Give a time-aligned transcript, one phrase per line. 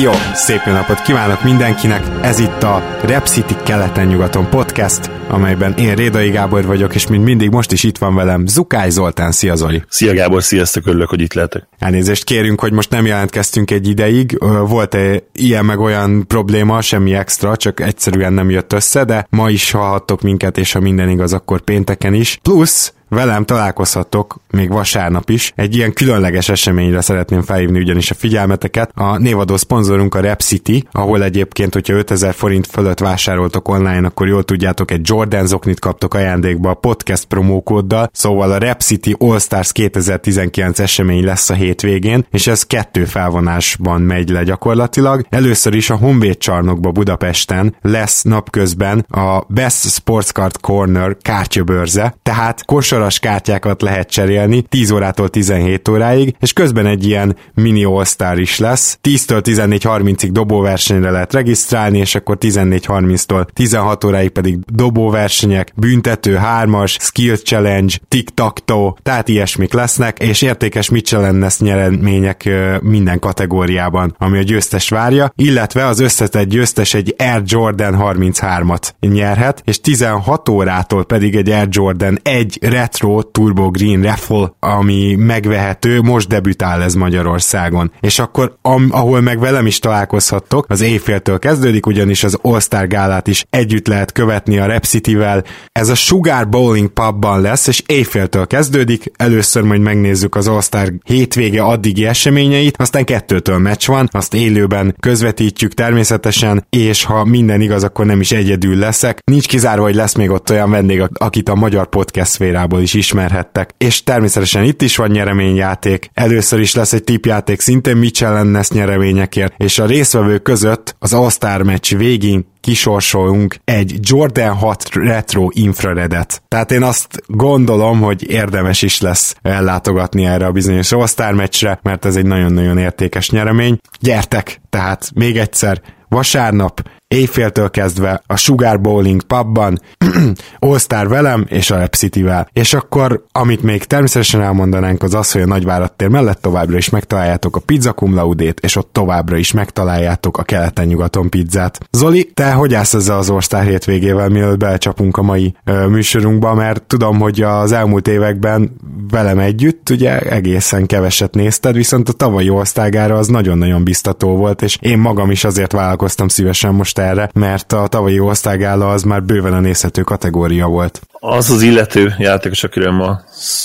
[0.00, 0.12] jó!
[0.34, 2.02] Szép jó napot kívánok mindenkinek!
[2.22, 7.50] Ez itt a Rep City keleten-nyugaton podcast, amelyben én Rédai Gábor vagyok, és mint mindig
[7.50, 9.32] most is itt van velem Zukály Zoltán.
[9.32, 9.82] Szia Zoli!
[9.88, 11.68] Szia Gábor, sziasztok, örülök, hogy itt lehetek.
[11.78, 14.38] Elnézést kérünk, hogy most nem jelentkeztünk egy ideig.
[14.66, 19.70] Volt-e ilyen meg olyan probléma, semmi extra, csak egyszerűen nem jött össze, de ma is
[19.70, 22.38] hallhattok minket, és ha minden igaz, akkor pénteken is.
[22.42, 25.52] Plusz velem találkozhattok még vasárnap is.
[25.56, 28.90] Egy ilyen különleges eseményre szeretném felhívni ugyanis a figyelmeteket.
[28.94, 34.28] A névadó szponzorunk a Rep City, ahol egyébként, hogyha 5000 forint fölött vásároltok online, akkor
[34.28, 39.38] jól tudjátok, egy Jordan zoknit kaptok ajándékba a podcast promókóddal, szóval a Rep City All
[39.38, 45.26] Stars 2019 esemény lesz a hétvégén, és ez kettő felvonásban megy le gyakorlatilag.
[45.28, 52.64] Először is a Honvéd csarnokba Budapesten lesz napközben a Best Sports Card Corner kártyabörze, tehát
[52.64, 58.38] kosar kosaras kártyákat lehet cserélni 10 órától 17 óráig, és közben egy ilyen mini all
[58.38, 58.98] is lesz.
[59.02, 67.36] 10-től 14.30-ig dobóversenyre lehet regisztrálni, és akkor 14.30-tól 16 óráig pedig dobóversenyek, büntető, hármas, skill
[67.36, 72.50] challenge, tic-tac-toe, tehát ilyesmik lesznek, és értékes Mitchell nyeremények
[72.80, 79.62] minden kategóriában, ami a győztes várja, illetve az összetett győztes egy Air Jordan 33-at nyerhet,
[79.64, 86.00] és 16 órától pedig egy Air Jordan 1 Red Retro Turbo Green Raffle, ami megvehető,
[86.00, 87.92] most debütál ez Magyarországon.
[88.00, 93.26] És akkor, am, ahol meg velem is találkozhattok, az éjféltől kezdődik, ugyanis az All-Star gálát
[93.26, 95.44] is együtt lehet követni a Rep City-vel.
[95.72, 101.62] Ez a Sugar Bowling pubban lesz, és éjféltől kezdődik, először majd megnézzük az All-Star hétvége
[101.62, 108.06] addigi eseményeit, aztán kettőtől meccs van, azt élőben közvetítjük természetesen, és ha minden igaz, akkor
[108.06, 109.18] nem is egyedül leszek.
[109.24, 113.74] Nincs kizárva, hogy lesz még ott olyan vendég, akit a magyar podcast szférából is ismerhettek.
[113.78, 116.10] És természetesen itt is van nyereményjáték.
[116.14, 121.62] Először is lesz egy tipjáték szintén Mitchell Ness nyereményekért, és a résztvevők között az All-Star
[121.62, 126.42] meccs végén kisorsolunk egy Jordan 6 Retro infraredet.
[126.48, 132.04] Tehát én azt gondolom, hogy érdemes is lesz ellátogatni erre a bizonyos All-Star meccsre, mert
[132.04, 133.78] ez egy nagyon-nagyon értékes nyeremény.
[134.00, 136.80] Gyertek, tehát még egyszer, vasárnap
[137.12, 139.80] éjféltől kezdve a Sugar Bowling pubban,
[140.58, 142.48] All-Star velem és a Rep City-vel.
[142.52, 146.90] És akkor, amit még természetesen elmondanánk, az az, hogy a Nagyvárad tér mellett továbbra is
[146.90, 151.80] megtaláljátok a pizza cum laudét, és ott továbbra is megtaláljátok a keleten-nyugaton pizzát.
[151.90, 156.82] Zoli, te hogy állsz ezzel az All-Star hétvégével, mielőtt belecsapunk a mai ö, műsorunkba, mert
[156.82, 158.76] tudom, hogy az elmúlt években
[159.10, 164.78] velem együtt ugye egészen keveset nézted, viszont a tavalyi all az nagyon-nagyon biztató volt, és
[164.80, 169.52] én magam is azért vállalkoztam szívesen most erre, mert a tavalyi osztágála az már bőven
[169.52, 171.00] a nézhető kategória volt.
[171.12, 173.20] Az az illető játékos, akiről ma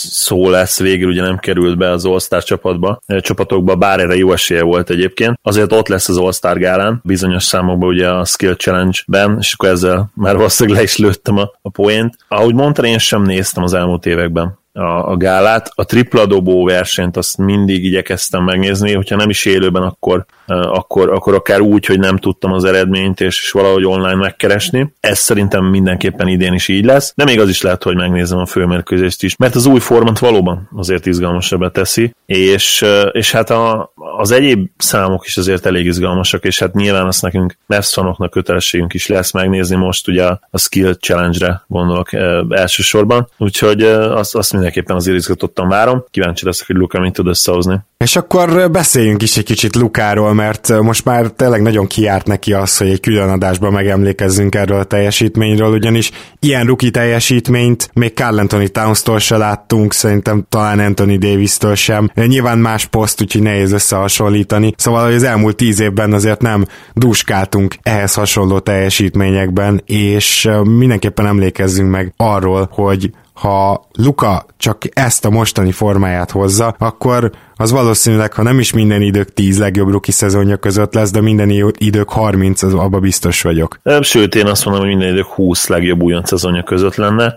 [0.10, 4.64] szó lesz, végül ugye nem került be az All-Star csapatba, csapatokba, bár erre jó esélye
[4.64, 5.40] volt egyébként.
[5.42, 10.12] Azért ott lesz az All-Star gálán, bizonyos számokban ugye a Skill Challenge-ben, és akkor ezzel
[10.14, 12.16] már valószínűleg le is lőttem a, a poént.
[12.28, 15.72] Ahogy mondta, én sem néztem az elmúlt években a, a gálát.
[15.76, 21.34] A tripla dobó versenyt azt mindig igyekeztem megnézni, hogyha nem is élőben, akkor, akkor, akkor
[21.34, 24.94] akár úgy, hogy nem tudtam az eredményt, és, és valahogy online megkeresni.
[25.00, 28.46] Ez szerintem mindenképpen idén is így lesz, de még az is lehet, hogy megnézem a
[28.46, 34.32] főmérkőzést is, mert az új formant valóban azért izgalmasabbá teszi, és, és hát a, az
[34.32, 39.08] egyéb számok is azért elég izgalmasak, és hát nyilván azt nekünk Mavs fanoknak kötelességünk is
[39.08, 42.10] lesz megnézni most ugye a Skill Challenge-re gondolok
[42.50, 46.06] elsősorban, úgyhogy azt, azt mindenképpen azért izgatottan várom.
[46.12, 47.80] Kíváncsi leszek, hogy Luka mit tud összehozni.
[47.98, 52.78] És akkor beszéljünk is egy kicsit Lukáról, mert most már tényleg nagyon kiárt neki az,
[52.78, 58.72] hogy egy külön adásban megemlékezzünk erről a teljesítményről, ugyanis ilyen ruki teljesítményt még Carl Anthony
[58.72, 62.10] Towns-tól se láttunk, szerintem talán Anthony Davis-től sem.
[62.14, 64.74] Nyilván más poszt, úgyhogy nehéz összehasonlítani.
[64.78, 71.92] Szóval, hogy az elmúlt tíz évben azért nem dúskáltunk ehhez hasonló teljesítményekben, és mindenképpen emlékezzünk
[71.92, 78.44] meg arról, hogy ha Luka csak ezt a mostani formáját hozza, akkor az valószínűleg, ha
[78.44, 82.74] nem is minden idők 10 legjobb ruki szezonja között lesz, de minden idők 30, az
[82.74, 83.80] abba biztos vagyok.
[84.02, 87.36] Sőt, én azt mondom, hogy minden idők 20 legjobb újonc szezonja között lenne.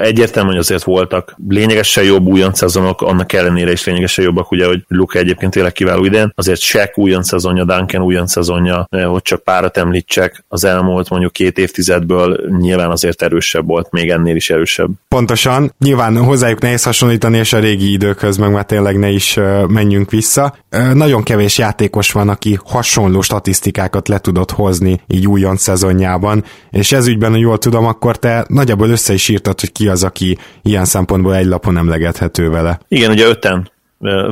[0.00, 4.84] Egyértelmű, hogy azért voltak lényegesen jobb újonc szezonok, annak ellenére is lényegesen jobbak, ugye, hogy
[4.88, 6.32] Luka egyébként tényleg kiváló idén.
[6.34, 11.58] Azért Shaq újonc szezonja, Duncan újonc szezonja, hogy csak párat említsek, az elmúlt mondjuk két
[11.58, 14.90] évtizedből nyilván azért erősebb volt, még ennél is erősebb.
[15.08, 19.38] Pontosan, nyilván hozzájuk nehéz hasonlítani, és a régi időkhöz meg már tényleg ne is
[19.68, 20.56] menjünk vissza.
[20.92, 27.06] Nagyon kevés játékos van, aki hasonló statisztikákat le tudott hozni így újonc szezonjában, és ez
[27.06, 30.84] ügyben, hogy jól tudom, akkor te nagyjából össze is írtad, hogy ki az, aki ilyen
[30.84, 32.80] szempontból egy lapon emlegethető vele.
[32.88, 33.70] Igen, ugye öten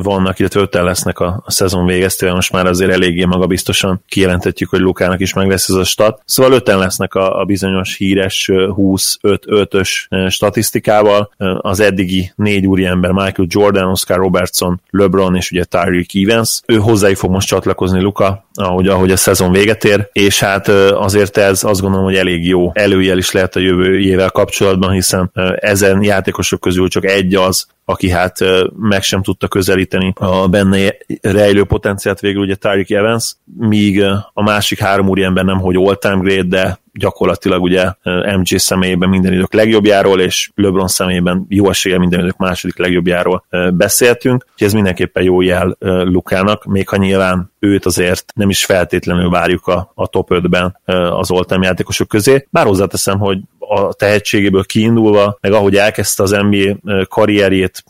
[0.02, 4.80] vannak, illetve öten lesznek a, a szezon végeztével, most már azért eléggé magabiztosan kijelentetjük, hogy
[4.80, 6.22] Lukának is meg lesz ez a stat.
[6.24, 9.90] Szóval öten lesznek a, a bizonyos híres 20-5-ös
[10.30, 11.30] statisztikával.
[11.60, 16.60] Az eddigi négy úri ember, Michael Jordan, Oscar Robertson, LeBron és ugye Tyreek Evans.
[16.66, 21.36] Ő hozzájuk fog most csatlakozni Luka, ahogy, ahogy a szezon véget ér, és hát azért
[21.36, 26.02] ez azt gondolom, hogy elég jó előjel is lehet a jövő évvel kapcsolatban, hiszen ezen
[26.02, 28.38] játékosok közül csak egy az, aki hát
[28.76, 34.02] meg sem tudta közelíteni a benne rejlő potenciált végül ugye Tyreek Evans, míg
[34.32, 37.92] a másik három ember nem hogy all-time great, de gyakorlatilag ugye
[38.38, 44.44] MJ személyében minden idők legjobbjáról, és LeBron személyében jó esélye minden idők második legjobbjáról beszéltünk,
[44.52, 49.66] úgyhogy ez mindenképpen jó jel Lukának, még ha nyilván őt azért nem is feltétlenül várjuk
[49.66, 50.78] a, a top 5-ben
[51.10, 52.46] az oltám játékosok közé.
[52.50, 53.38] Bár hozzáteszem, hogy
[53.68, 57.84] a tehetségéből kiindulva, meg ahogy elkezdte az NBA karrierjét,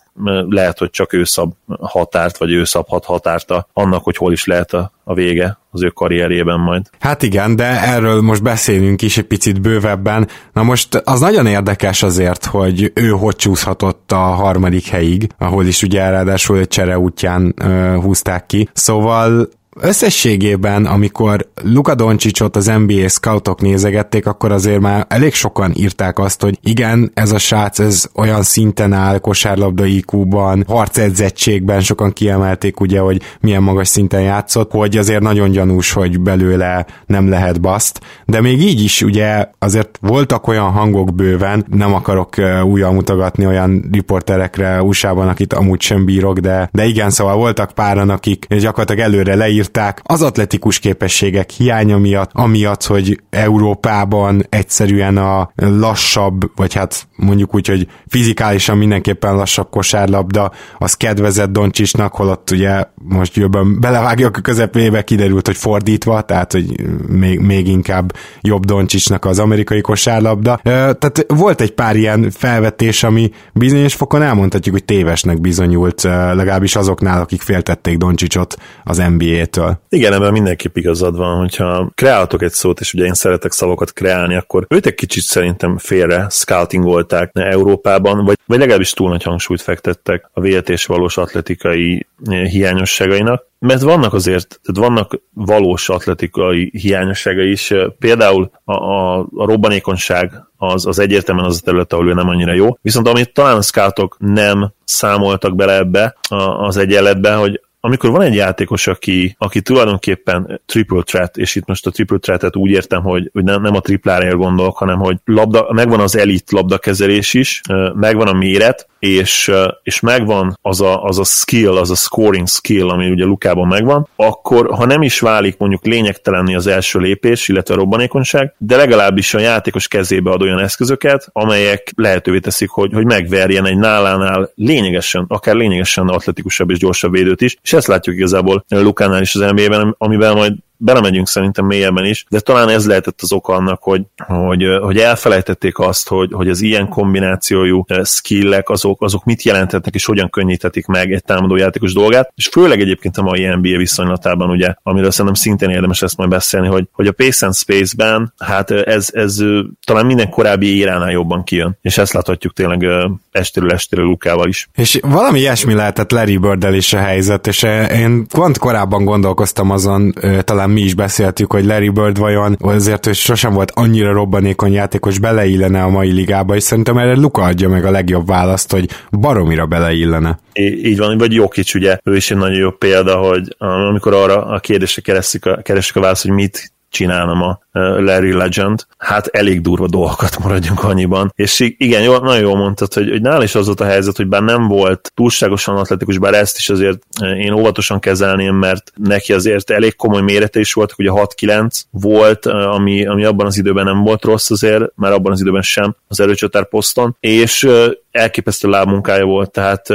[0.48, 4.72] lehet, hogy csak ő szab határt, vagy ő szabhat határt annak, hogy hol is lehet
[4.72, 6.82] a, a vége az ő karrierjében majd.
[7.00, 10.28] Hát igen, de erről most beszélünk is egy picit bővebben.
[10.52, 15.82] Na most az nagyon érdekes azért, hogy ő hogy csúszhatott a harmadik helyig, ahol is
[15.82, 18.68] ugye ráadásul egy csere útján ö, húzták ki.
[18.72, 19.48] Szóval
[19.80, 26.42] Összességében, amikor Luka Doncsicsot az NBA scoutok nézegették, akkor azért már elég sokan írták azt,
[26.42, 33.00] hogy igen, ez a srác ez olyan szinten áll kosárlabda IQ-ban, harcedzettségben sokan kiemelték ugye,
[33.00, 38.40] hogy milyen magas szinten játszott, hogy azért nagyon gyanús, hogy belőle nem lehet baszt, de
[38.40, 42.34] még így is ugye azért voltak olyan hangok bőven, nem akarok
[42.64, 48.10] újra mutogatni olyan riporterekre USA-ban, akit amúgy sem bírok, de, de igen, szóval voltak páran,
[48.10, 55.50] akik gyakorlatilag előre leírt írták, az atletikus képességek hiánya miatt, amiatt, hogy Európában egyszerűen a
[55.56, 62.84] lassabb, vagy hát mondjuk úgy, hogy fizikálisan mindenképpen lassabb kosárlabda, az kedvezett Doncsisnak, holott ugye
[62.94, 66.74] most jobban belevágjak a közepébe, kiderült, hogy fordítva, tehát hogy
[67.08, 70.60] még, még inkább jobb Doncsisnak az amerikai kosárlabda.
[70.62, 77.20] Tehát volt egy pár ilyen felvetés, ami bizonyos fokon elmondhatjuk, hogy tévesnek bizonyult, legalábbis azoknál,
[77.20, 79.80] akik féltették Doncsicsot az NBA-t től.
[79.88, 84.34] Igen, ebben mindenképp igazad van, hogyha kreáltok egy szót, és ugye én szeretek szavakat kreálni,
[84.34, 90.30] akkor őt egy kicsit szerintem félre scoutingolták Európában, vagy, vagy legalábbis túl nagy hangsúlyt fektettek
[90.32, 98.50] a véletés valós atletikai hiányosságainak, mert vannak azért, tehát vannak valós atletikai hiányosságai is, például
[98.64, 102.78] a, a, a robbanékonyság az, az egyértelműen az a terület, ahol ő nem annyira jó,
[102.82, 106.16] viszont amit talán a nem számoltak bele ebbe
[106.58, 111.86] az egyenletbe, hogy amikor van egy játékos, aki, aki tulajdonképpen triple threat, és itt most
[111.86, 115.72] a triple threat úgy értem, hogy, hogy nem, nem a triplára gondolok, hanem hogy labda,
[115.72, 117.60] megvan az elit labdakezelés is,
[117.94, 122.88] megvan a méret, és, és megvan az a, az a skill, az a scoring skill,
[122.88, 127.74] ami ugye Lukában megvan, akkor ha nem is válik mondjuk lényegtelenni az első lépés, illetve
[127.74, 133.04] a robbanékonyság, de legalábbis a játékos kezébe ad olyan eszközöket, amelyek lehetővé teszik, hogy, hogy
[133.04, 138.64] megverjen egy nálánál lényegesen, akár lényegesen atletikusabb és gyorsabb védőt is, és ezt látjuk igazából
[138.68, 143.32] Lukánál is az NBA-ben, amiben majd belemegyünk szerintem mélyebben is, de talán ez lehetett az
[143.32, 149.24] oka annak, hogy, hogy, hogy elfelejtették azt, hogy, hogy az ilyen kombinációjú skillek, azok, azok
[149.24, 153.46] mit jelenthetnek és hogyan könnyíthetik meg egy támadó játékos dolgát, és főleg egyébként a mai
[153.46, 157.54] NBA viszonylatában, ugye, amiről szerintem szintén érdemes ezt majd beszélni, hogy, hogy a Pace and
[157.54, 159.36] Space-ben, hát ez, ez
[159.84, 162.86] talán minden korábbi éránál jobban kijön, és ezt láthatjuk tényleg
[163.30, 164.68] estéről estéről Lukával is.
[164.74, 170.14] És valami ilyesmi lehetett Larry bird is a helyzet, és én pont korábban gondolkoztam azon,
[170.44, 174.72] talán talán mi is beszéltük, hogy Larry Bird vajon azért, hogy sosem volt annyira robbanékony
[174.72, 178.88] játékos, beleillene a mai ligába, és szerintem erre Luka adja meg a legjobb választ, hogy
[179.10, 180.38] baromira beleillene.
[180.52, 184.46] Í- így van, vagy Jokic, ugye, ő is egy nagyon jó példa, hogy amikor arra
[184.46, 188.86] a kérdésre keresik a, keresik a választ, hogy mit csinálnom a Larry Legend.
[188.98, 191.32] Hát elég durva dolgokat maradjunk annyiban.
[191.34, 194.26] És igen, jó, nagyon jól mondtad, hogy, hogy nál is az volt a helyzet, hogy
[194.26, 199.70] bár nem volt túlságosan atletikus, bár ezt is azért én óvatosan kezelném, mert neki azért
[199.70, 204.24] elég komoly mérete is voltak, ugye 6-9 volt, ami, ami abban az időben nem volt
[204.24, 207.68] rossz azért, mert abban az időben sem az erőcsatár poszton, és
[208.16, 209.88] elképesztő lábmunkája volt, tehát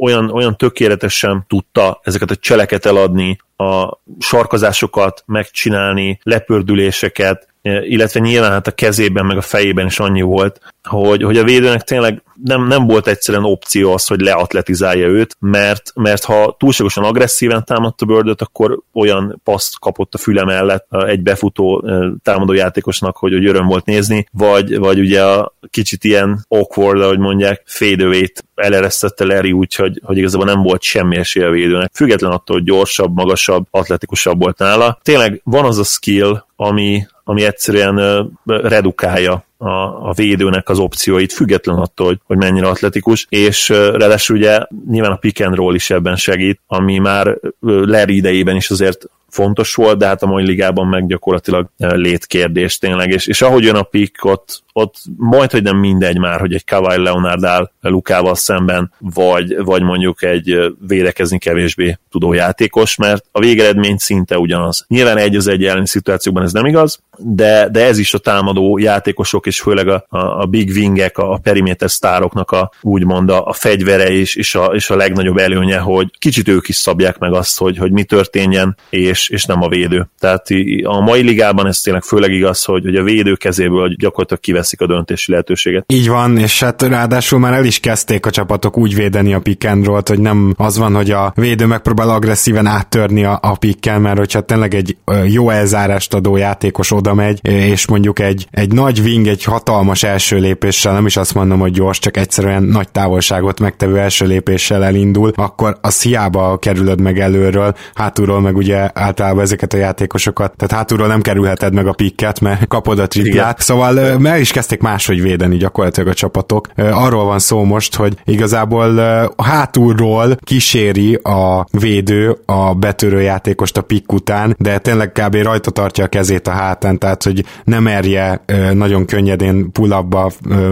[0.00, 8.66] olyan, olyan tökéletesen tudta ezeket a cseleket eladni, a sarkazásokat megcsinálni, lepördüléseket, illetve nyilván hát
[8.66, 12.86] a kezében meg a fejében is annyi volt, hogy, hogy a védőnek tényleg nem, nem
[12.86, 18.80] volt egyszerűen opció az, hogy leatletizálja őt, mert, mert ha túlságosan agresszíven támadta Birdöt, akkor
[18.92, 21.84] olyan paszt kapott a füle mellett egy befutó
[22.22, 27.18] támadó játékosnak, hogy, hogy öröm volt nézni, vagy, vagy ugye a kicsit ilyen awkward, ahogy
[27.18, 31.90] mondják, fade eleresztette Larry úgy, hogy, hogy igazából nem volt semmi esélye a védőnek.
[31.94, 34.98] Független attól, hogy gyorsabb, magasabb, atletikusabb volt nála.
[35.02, 39.68] Tényleg van az a skill, ami, ami egyszerűen redukálja a,
[40.08, 45.16] a védőnek az opcióit, független attól, hogy, hogy mennyire atletikus, és ráadásul ugye nyilván a
[45.16, 50.06] pick and roll is ebben segít, ami már Larry idejében is azért fontos volt, de
[50.06, 54.62] hát a mai ligában meg gyakorlatilag létkérdés tényleg, és, és ahogy jön a pick, ott,
[54.72, 59.82] ott majd, hogy nem mindegy már, hogy egy Kawhi Leonard áll Lukával szemben, vagy, vagy
[59.82, 64.84] mondjuk egy védekezni kevésbé tudó játékos, mert a végeredmény szinte ugyanaz.
[64.88, 68.78] Nyilván egy az egy elleni szituációban ez nem igaz, de, de ez is a támadó
[68.78, 73.46] játékosok, és főleg a, a, a big wingek, a, a periméter sztároknak a, úgymond a,
[73.46, 77.32] a fegyvere is, és a, és a legnagyobb előnye, hogy kicsit ők is szabják meg
[77.32, 80.08] azt, hogy, hogy mi történjen, és, és nem a védő.
[80.18, 80.46] Tehát
[80.82, 84.86] a mai ligában ez tényleg főleg igaz, hogy, hogy a védő kezéből gyakorlatilag kiveszik a
[84.86, 85.84] döntési lehetőséget.
[85.86, 89.64] Így van, és hát ráadásul már el is kezdték a csapatok úgy védeni a pick
[89.64, 94.00] and roll hogy nem az van, hogy a védő megpróbál agresszíven áttörni a, a picken,
[94.00, 94.96] mert hogyha tényleg egy
[95.26, 100.38] jó elzárást adó játékos oda megy, és mondjuk egy, egy nagy wing, egy hatalmas első
[100.38, 105.32] lépéssel, nem is azt mondom, hogy gyors, csak egyszerűen nagy távolságot megtevő első lépéssel elindul,
[105.34, 111.06] akkor az hiába kerülöd meg előről, hátulról meg ugye általában ezeket a játékosokat, tehát hátulról
[111.06, 113.34] nem kerülheted meg a pikket, mert kapod a triplát.
[113.34, 113.54] Igen.
[113.56, 116.68] Szóval meg is kezdték máshogy védeni gyakorlatilag a csapatok.
[116.76, 119.00] Arról van szó most, hogy igazából
[119.36, 125.34] hátulról kíséri a védő a betörő játékost a pikk után, de tényleg kb.
[125.34, 130.06] rajta tartja a kezét a hátán, tehát hogy nem merje nagyon könnyedén pull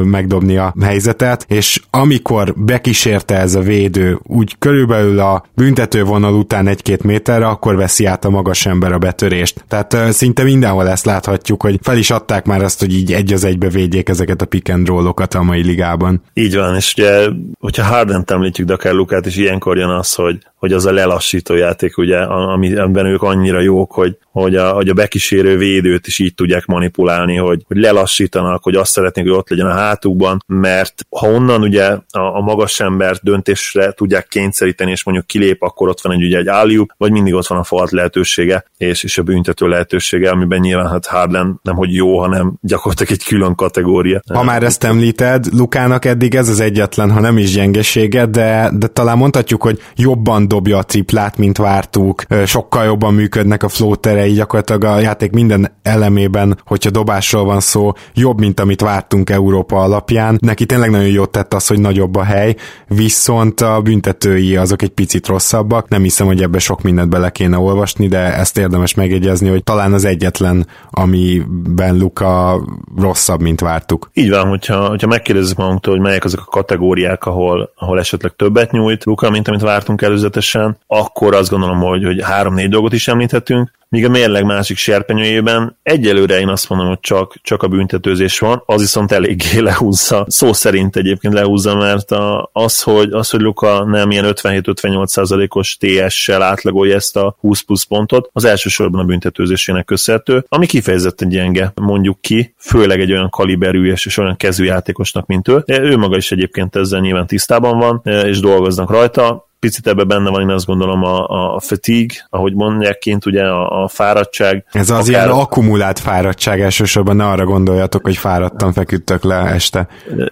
[0.04, 7.02] megdobni a helyzetet, és amikor bekísérte ez a védő úgy körülbelül a büntetővonal után egy-két
[7.02, 9.64] méterre, akkor veszi át a magas ember a betörést.
[9.68, 13.44] Tehát szinte mindenhol ezt láthatjuk, hogy fel is adták már ezt, hogy így egy az
[13.44, 16.22] egybe védjék ezeket a pick and roll-okat a mai ligában.
[16.34, 17.28] Így van, és ugye,
[17.58, 21.54] hogyha Harden-t említjük, de akár Lukát is ilyenkor jön az, hogy, hogy az a lelassító
[21.54, 26.34] játék, ugye, amiben ők annyira jók, hogy, hogy, a, hogy a bekísérő védőt is így
[26.34, 31.28] tudják manipulálni, hogy, hogy lelassítanak, hogy azt szeretnék, hogy ott legyen a hátukban, mert ha
[31.28, 36.12] onnan ugye a, a magas embert döntésre tudják kényszeríteni, és mondjuk kilép, akkor ott van
[36.12, 39.68] egy, ugye egy álliuk, vagy mindig ott van a falt lehetősége, és, és a büntető
[39.68, 44.20] lehetősége, amiben nyilván hát Harden nem hogy jó, hanem gyakorlatilag egy külön kategória.
[44.34, 48.86] Ha már ezt említed, Lukának eddig ez az egyetlen, ha nem is gyengesége, de, de
[48.86, 54.84] talán mondhatjuk, hogy jobban dobja a triplát, mint vártuk, sokkal jobban működnek a floaterei, gyakorlatilag
[54.84, 60.38] a játék minden elemében, hogyha dobásról van szó, jobb, mint amit vártunk Európa alapján.
[60.40, 64.90] Neki tényleg nagyon jót tett az, hogy nagyobb a hely, viszont a büntetői azok egy
[64.90, 65.88] picit rosszabbak.
[65.88, 69.92] Nem hiszem, hogy ebbe sok mindent bele kéne olvasni, de ezt érdemes megjegyezni, hogy talán
[69.92, 72.60] az egyetlen, amiben Luka
[72.96, 74.10] rosszabb, mint vártuk.
[74.14, 78.70] Így van, hogyha, hogyha megkérdezzük magunktól, hogy melyek azok a kategóriák, ahol, ahol esetleg többet
[78.70, 80.02] nyújt Luka, mint amit vártunk
[80.36, 85.76] előzetesen, akkor azt gondolom, hogy, hogy három-négy dolgot is említhetünk míg a mérleg másik serpenyőjében
[85.82, 90.52] egyelőre én azt mondom, hogy csak, csak a büntetőzés van, az viszont eléggé lehúzza, szó
[90.52, 96.94] szerint egyébként lehúzza, mert a, az, hogy, az, hogy Luka nem ilyen 57-58%-os TS-sel átlagolja
[96.94, 102.54] ezt a 20 plusz pontot, az elsősorban a büntetőzésének köszönhető, ami kifejezetten gyenge, mondjuk ki,
[102.58, 105.62] főleg egy olyan kaliberű és, és olyan kezűjátékosnak, mint ő.
[105.66, 110.40] Ő maga is egyébként ezzel nyilván tisztában van, és dolgoznak rajta picit ebbe benne van,
[110.40, 114.64] én azt gondolom a, a fatigue, ahogy mondják kint, ugye a, a fáradtság.
[114.72, 115.08] Ez az akár...
[115.08, 119.88] ilyen akkumulált fáradtság elsősorban, ne arra gondoljatok, hogy fáradtan feküdtök le este.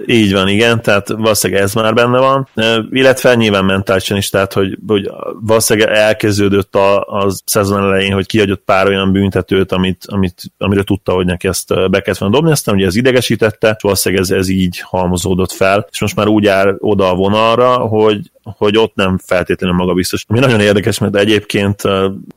[0.07, 2.49] Így van, igen, tehát valószínűleg ez már benne van,
[2.91, 8.63] illetve nyilván mentálisan is, tehát hogy, hogy valószínűleg elkezdődött a, a szezon elején, hogy kiadott
[8.65, 12.75] pár olyan büntetőt, amit, amit, amire tudta, hogy neki ezt be kellett volna dobni, aztán
[12.75, 16.77] ugye ez idegesítette, és valószínűleg ez, ez így halmozódott fel, és most már úgy áll
[16.79, 20.25] oda a vonalra, hogy hogy ott nem feltétlenül magabiztos.
[20.29, 21.83] Mi nagyon érdekes, mert egyébként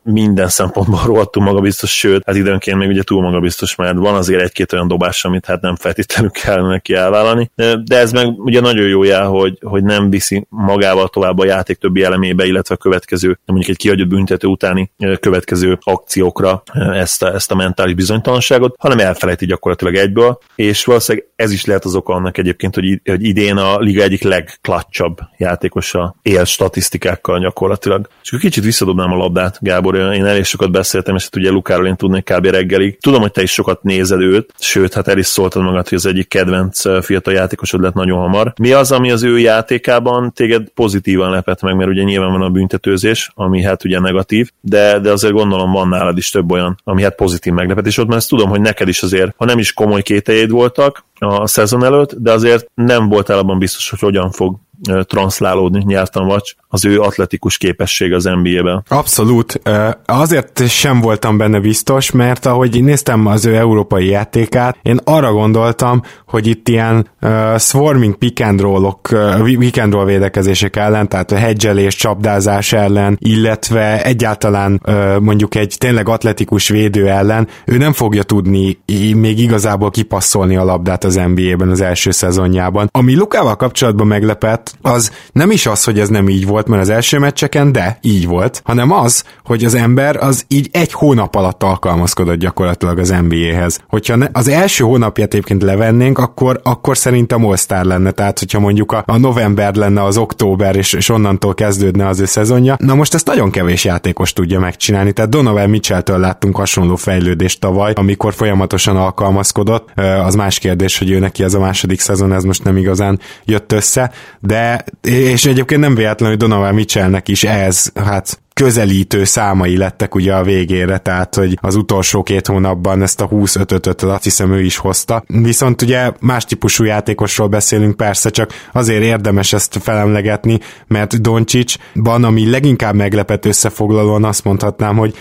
[0.03, 4.73] minden szempontból rohadtul magabiztos, sőt, hát időnként még ugye túl magabiztos, mert van azért egy-két
[4.73, 7.51] olyan dobás, amit hát nem feltétlenül kell neki elvállalni.
[7.83, 11.77] De ez meg ugye nagyon jó jel, hogy, hogy nem viszi magával tovább a játék
[11.77, 17.51] többi elemébe, illetve a következő, mondjuk egy kihagyott büntető utáni következő akciókra ezt a, ezt
[17.51, 22.37] a mentális bizonytalanságot, hanem elfelejti gyakorlatilag egyből, és valószínűleg ez is lehet az oka annak
[22.37, 28.07] egyébként, hogy, hogy idén a liga egyik legklatsabb játékosa él statisztikákkal gyakorlatilag.
[28.23, 31.87] És akkor kicsit visszadobnám a labdát, Gábor, én elég sokat beszéltem, és hát ugye Lukáról
[31.87, 32.45] én tudnék kb.
[32.45, 32.97] reggelig.
[32.99, 36.05] Tudom, hogy te is sokat nézed őt, sőt, hát el is szóltad magad, hogy az
[36.05, 38.53] egyik kedvenc fiatal játékosod lett nagyon hamar.
[38.59, 42.49] Mi az, ami az ő játékában téged pozitívan lepett meg, mert ugye nyilván van a
[42.49, 47.03] büntetőzés, ami hát ugye negatív, de, de azért gondolom van nálad is több olyan, ami
[47.03, 50.01] hát pozitív meglepetés ott, mert ezt tudom, hogy neked is azért, ha nem is komoly
[50.01, 54.55] kételjeid voltak, a szezon előtt, de azért nem voltál abban biztos, hogy hogyan fog
[55.01, 58.83] transzlálódni nyertan vagy az ő atletikus képesség az NBA-ben.
[58.87, 59.61] Abszolút.
[60.05, 66.01] Azért sem voltam benne biztos, mert ahogy néztem az ő európai játékát, én arra gondoltam,
[66.27, 71.31] hogy itt ilyen uh, swarming pick and roll-ok, uh, pick and roll védekezések ellen, tehát
[71.31, 77.93] a hedgelés, csapdázás ellen, illetve egyáltalán uh, mondjuk egy tényleg atletikus védő ellen, ő nem
[77.93, 78.77] fogja tudni
[79.15, 82.89] még igazából kipasszolni a labdát az NBA-ben az első szezonjában.
[82.91, 86.89] Ami Lukával kapcsolatban meglepett, az nem is az, hogy ez nem így volt, mert az
[86.89, 91.63] első meccseken, de így volt, hanem az, hogy az ember az így egy hónap alatt
[91.63, 93.79] alkalmazkodott gyakorlatilag az NBA-hez.
[93.87, 98.91] Hogyha ne, az első hónapját egyébként levennénk, akkor, akkor szerintem all lenne, tehát hogyha mondjuk
[98.91, 102.75] a, a november lenne az október, és, és onnantól kezdődne az ő szezonja.
[102.79, 107.93] Na most ezt nagyon kevés játékos tudja megcsinálni, tehát Donovan Mitchell-től láttunk hasonló fejlődést tavaly,
[107.95, 112.63] amikor folyamatosan alkalmazkodott, az más kérdés, hogy ő neki ez a második szezon, ez most
[112.63, 118.41] nem igazán jött össze, de és egyébként nem véletlenül, hogy Donovan Mitchellnek is ez, hát
[118.53, 124.01] közelítő számai lettek ugye a végére, tehát hogy az utolsó két hónapban ezt a 25-öt
[124.03, 125.23] azt hiszem ő is hozta.
[125.27, 132.49] Viszont ugye más típusú játékosról beszélünk persze, csak azért érdemes ezt felemlegetni, mert Doncsicsban, ami
[132.49, 135.15] leginkább meglepett összefoglalóan azt mondhatnám, hogy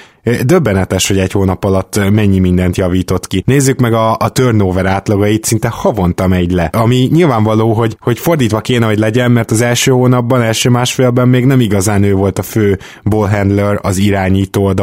[0.44, 3.42] Döbbenetes, hogy egy hónap alatt mennyi mindent javított ki.
[3.46, 6.64] Nézzük meg a, a turnover átlagait, szinte havonta megy le.
[6.72, 11.44] Ami nyilvánvaló, hogy, hogy fordítva kéne, hogy legyen, mert az első hónapban, első másfélben még
[11.44, 14.74] nem igazán ő volt a fő ballhandler az irányító a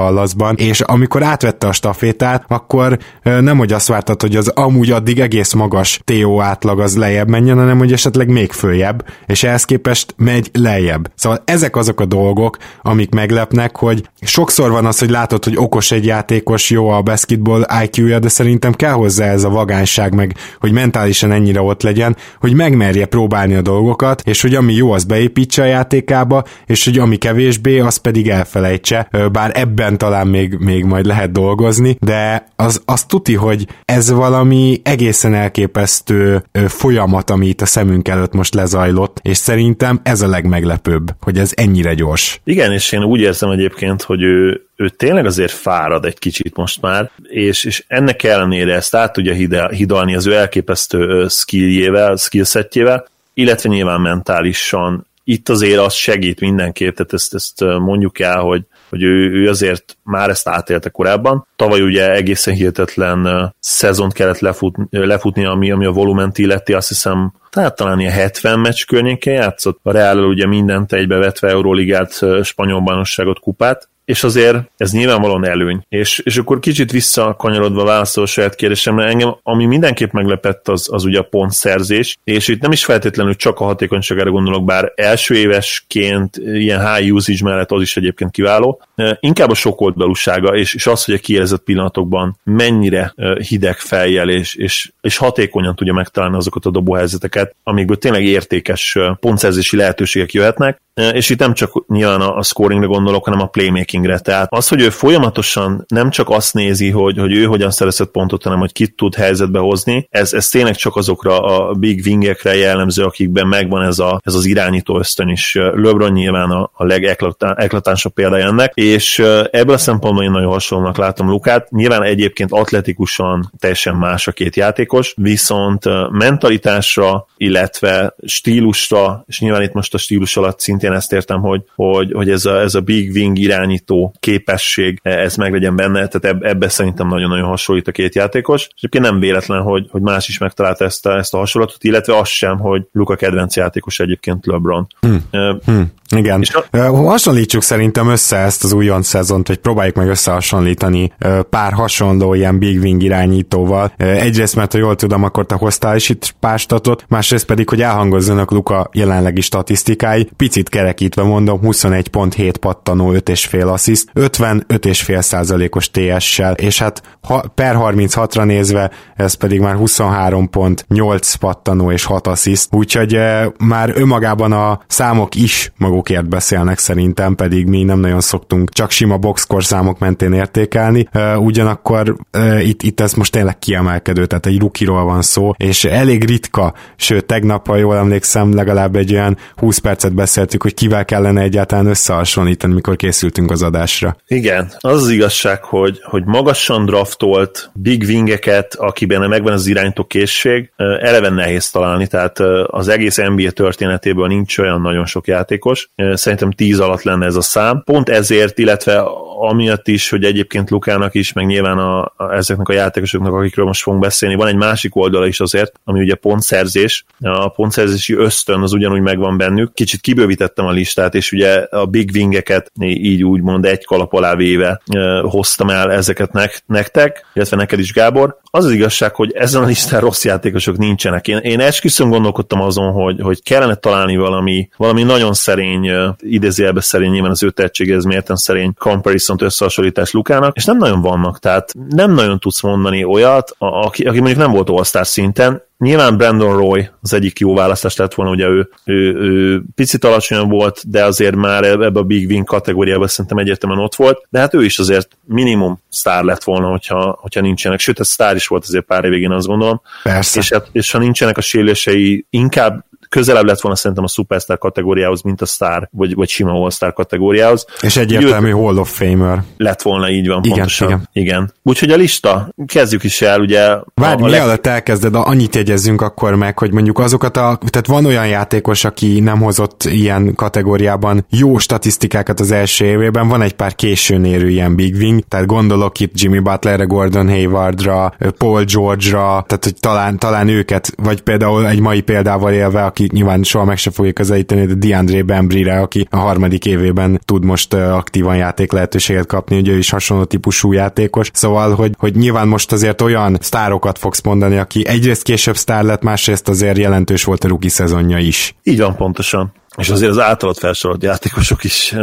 [0.56, 5.54] és amikor átvette a stafétát, akkor nem hogy azt vártad, hogy az amúgy addig egész
[5.54, 10.50] magas TO átlag az lejjebb menjen, hanem hogy esetleg még följebb, és ehhez képest megy
[10.54, 11.12] lejjebb.
[11.16, 15.64] Szóval ezek azok a dolgok, amik meglepnek, hogy sokszor van az, hogy látod látod, hogy
[15.64, 20.36] okos egy játékos, jó a basketball IQ-ja, de szerintem kell hozzá ez a vagányság, meg
[20.60, 25.04] hogy mentálisan ennyire ott legyen, hogy megmerje próbálni a dolgokat, és hogy ami jó, az
[25.04, 30.84] beépítse a játékába, és hogy ami kevésbé, az pedig elfelejtse, bár ebben talán még, még
[30.84, 37.62] majd lehet dolgozni, de az, az tuti, hogy ez valami egészen elképesztő folyamat, ami itt
[37.62, 42.42] a szemünk előtt most lezajlott, és szerintem ez a legmeglepőbb, hogy ez ennyire gyors.
[42.44, 46.82] Igen, és én úgy érzem egyébként, hogy ő ő tényleg azért fárad egy kicsit most
[46.82, 49.34] már, és, és ennek ellenére ezt át tudja
[49.70, 55.08] hidalni az ő elképesztő skilljével, skillsetjével, illetve nyilván mentálisan.
[55.24, 59.98] Itt azért az segít mindenképp, tehát ezt, ezt mondjuk el, hogy, hogy ő, ő azért
[60.04, 61.48] már ezt átélte korábban.
[61.56, 67.34] Tavaly ugye egészen hihetetlen szezont kellett lefut, lefutni, ami, ami a volument illeti, azt hiszem
[67.54, 69.80] tehát talán ilyen 70 meccs környékén játszott.
[69.84, 75.86] A Real ugye mindent egybevetve Euróligát, spanyol bajnokságot, kupát, és azért ez nyilvánvalóan előny.
[75.90, 81.04] És, és akkor kicsit visszakanyarodva válaszol a saját kérdésemre, engem, ami mindenképp meglepett, az, az
[81.04, 86.38] ugye a pontszerzés, és itt nem is feltétlenül csak a hatékonyságára gondolok, bár első évesként
[86.38, 88.82] ilyen high usage mellett az is egyébként kiváló,
[89.20, 93.14] inkább a sok oldalúsága, és, és az, hogy a kiérezett pillanatokban mennyire
[93.48, 100.34] hideg fejjel, és, és, hatékonyan tudja megtalálni azokat a dobóhelyzeteket, amikből tényleg értékes pontszerzési lehetőségek
[100.34, 103.48] jöhetnek, és itt nem csak nyilván a, a scoringre gondolok, hanem a
[103.94, 104.20] playmakingre.
[104.20, 108.44] Tehát az, hogy ő folyamatosan nem csak azt nézi, hogy, hogy ő hogyan szerezett pontot,
[108.44, 113.04] hanem hogy kit tud helyzetbe hozni, ez, ez tényleg csak azokra a big wingekre jellemző,
[113.04, 115.54] akikben megvan ez, a, ez az irányító ösztön is.
[115.56, 119.20] LeBron nyilván a, a legeklatánsabb példája ennek, és
[119.52, 121.72] ebből a szempontból én nagyon hasonlónak látom Lukát.
[121.72, 129.74] Nyilván egyébként atletikusan teljesen más a két játékos, viszont mentalitásra, illetve stílusra, és nyilván itt
[129.74, 133.12] most a stílus alatt szintén ezt értem, hogy, hogy, hogy ez, a, ez a big
[133.12, 133.38] wing
[133.84, 138.62] irányító képesség, ez meg legyen benne, tehát ebbe szerintem nagyon-nagyon hasonlít a két játékos.
[138.62, 142.18] És egyébként nem véletlen, hogy, hogy más is megtalálta ezt a, ezt a hasonlatot, illetve
[142.18, 144.88] az sem, hogy Luka kedvenc játékos egyébként LeBron.
[145.00, 145.24] Hmm.
[145.32, 145.92] Uh, hmm.
[146.16, 146.42] Igen.
[146.42, 146.78] És a...
[146.78, 151.14] Hasonlítsuk szerintem össze ezt az újon szezont, hogy próbáljuk meg összehasonlítani
[151.50, 153.94] pár hasonló ilyen Big Wing irányítóval.
[153.98, 157.82] Egyrészt, mert ha jól tudom, akkor te hoztál is itt pár statot, másrészt pedig, hogy
[157.82, 160.30] elhangozzanak Luka jelenlegi statisztikái.
[160.38, 168.46] Picit kerekítve mondom, 21.7 pattanó, 5,5 assziszt, 55,5 százalékos TS-sel, és hát ha, per 36-ra
[168.46, 173.20] nézve, ez pedig már 23.8 pattanó és 6 assziszt, úgyhogy
[173.58, 178.92] már önmagában a számok is maguk számokért beszélnek szerintem, pedig mi nem nagyon szoktunk csak
[178.92, 181.08] sima boxkor számok mentén értékelni.
[181.38, 182.16] Ugyanakkor
[182.60, 187.26] itt, itt ez most tényleg kiemelkedő, tehát egy rukiról van szó, és elég ritka, sőt
[187.26, 192.74] tegnap, ha jól emlékszem, legalább egy olyan 20 percet beszéltük, hogy kivel kellene egyáltalán összehasonlítani,
[192.74, 194.18] mikor készültünk az adásra.
[194.28, 200.72] Igen, az az igazság, hogy, hogy magasan draftolt big wingeket, akiben megvan az iránytó készség,
[200.78, 206.80] eleve nehéz találni, tehát az egész NBA történetéből nincs olyan nagyon sok játékos, szerintem 10
[206.80, 207.82] alatt lenne ez a szám.
[207.86, 209.04] Pont ezért, illetve
[209.40, 213.82] amiatt is, hogy egyébként Lukának is, meg nyilván a, a, ezeknek a játékosoknak, akikről most
[213.82, 217.06] fogunk beszélni, van egy másik oldala is azért, ami ugye pontszerzés.
[217.20, 219.74] A pontszerzési ösztön az ugyanúgy megvan bennük.
[219.74, 224.82] Kicsit kibővítettem a listát, és ugye a big wingeket így úgymond egy kalap alá véve
[225.22, 228.38] hoztam el ezeket nek, nektek, illetve neked is Gábor.
[228.52, 231.28] Az az igazság, hogy ezen a listán rossz játékosok nincsenek.
[231.28, 237.12] Én, én esküszöm gondolkodtam azon, hogy, hogy kellene találni valami, valami nagyon szerény, idézőjelbe szerény,
[237.12, 241.74] nyilván az ő tehetsége, ez mérten szerény comparison összehasonlítás Lukának, és nem nagyon vannak, tehát
[241.90, 246.90] nem nagyon tudsz mondani olyat, aki, aki mondjuk nem volt all szinten, Nyilván Brandon Roy
[247.02, 251.36] az egyik jó választás lett volna, ugye ő, ő, ő picit alacsonyan volt, de azért
[251.36, 255.18] már ebbe a Big Win kategóriában szerintem egyértelműen ott volt, de hát ő is azért
[255.24, 259.22] minimum sztár lett volna, hogyha, hogyha nincsenek, sőt, ez sztár is volt azért pár évig,
[259.22, 259.82] én azt gondolom.
[260.04, 260.40] Persze.
[260.40, 265.22] És, hát, és ha nincsenek a sérülései, inkább közelebb lett volna szerintem a Superstar kategóriához,
[265.22, 267.66] mint a Star, vagy, vagy sima All-Star kategóriához.
[267.82, 269.44] És egyértelmű Úgy, Hall of Famer.
[269.58, 270.88] Lett volna, így van, igen, pontosan.
[270.88, 271.10] Igen.
[271.12, 271.54] igen.
[271.64, 273.62] Úgyhogy a lista, kezdjük is el, ugye.
[273.94, 274.74] Várj, a, a mielőtt leg...
[274.74, 279.40] elkezded, annyit jegyezzünk akkor meg, hogy mondjuk azokat a, tehát van olyan játékos, aki nem
[279.40, 284.96] hozott ilyen kategóriában jó statisztikákat az első évében, van egy pár későn érő ilyen big
[284.96, 290.94] wing, tehát gondolok itt Jimmy Butlerre, Gordon Haywardra, Paul George-ra, tehát hogy talán, talán őket,
[291.04, 294.74] vagy például egy mai példával élve, aki aki nyilván soha meg se fogja közelíteni, de
[294.74, 299.90] DeAndre Bembry-re, aki a harmadik évében tud most aktívan játék lehetőséget kapni, ugye ő is
[299.90, 301.30] hasonló típusú játékos.
[301.34, 306.02] Szóval, hogy, hogy nyilván most azért olyan sztárokat fogsz mondani, aki egyrészt később sztár lett,
[306.02, 308.56] másrészt azért jelentős volt a ruki szezonja is.
[308.64, 311.96] Így van, pontosan és azért az általad felsorolt játékosok is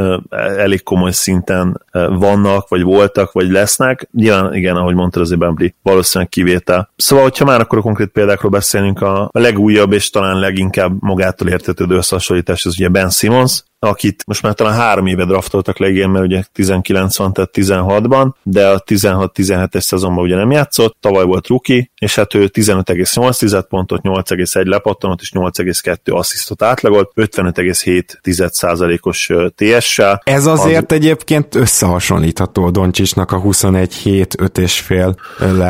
[0.57, 4.09] elég komoly szinten vannak, vagy voltak, vagy lesznek.
[4.13, 6.91] Nyilván, igen, ahogy mondtad, azért Bembry valószínűleg kivétel.
[6.97, 11.97] Szóval, hogyha már akkor a konkrét példákról beszélünk, a legújabb és talán leginkább magától értetődő
[11.97, 16.43] összehasonlítás az ugye Ben Simmons, akit most már talán három éve draftoltak legyen, mert ugye
[16.53, 22.15] 19 van, tehát 16-ban, de a 16-17-es szezonban ugye nem játszott, tavaly volt rookie, és
[22.15, 30.23] hát ő 15,8 pontot, 8,1 lepattanot és 8,2 asszisztot átlagolt, 55,7%-os TS-sel.
[30.25, 30.97] Ez azért az...
[30.97, 35.17] egyébként összehasonlítható a Doncsisnak a 21 7 5 és fél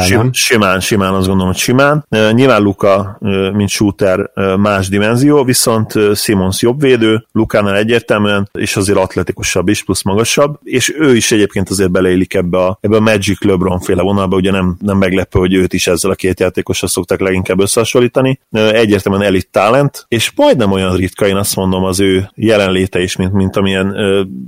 [0.01, 2.07] Sim, simán, simán, azt gondolom, hogy simán.
[2.31, 3.19] Nyilván Luka,
[3.53, 9.85] mint shooter más dimenzió, viszont Simons jobb védő, Lukánál egy egyértelműen, és azért atletikusabb is,
[9.85, 14.03] plusz magasabb, és ő is egyébként azért beleélik ebbe a, ebbe a Magic LeBron féle
[14.03, 18.41] vonalba, ugye nem, nem meglepő, hogy őt is ezzel a két játékosra szokták leginkább összehasonlítani.
[18.51, 23.33] Egyértelműen elit talent, és majdnem olyan ritka, én azt mondom, az ő jelenléte is, mint,
[23.33, 23.97] mint amilyen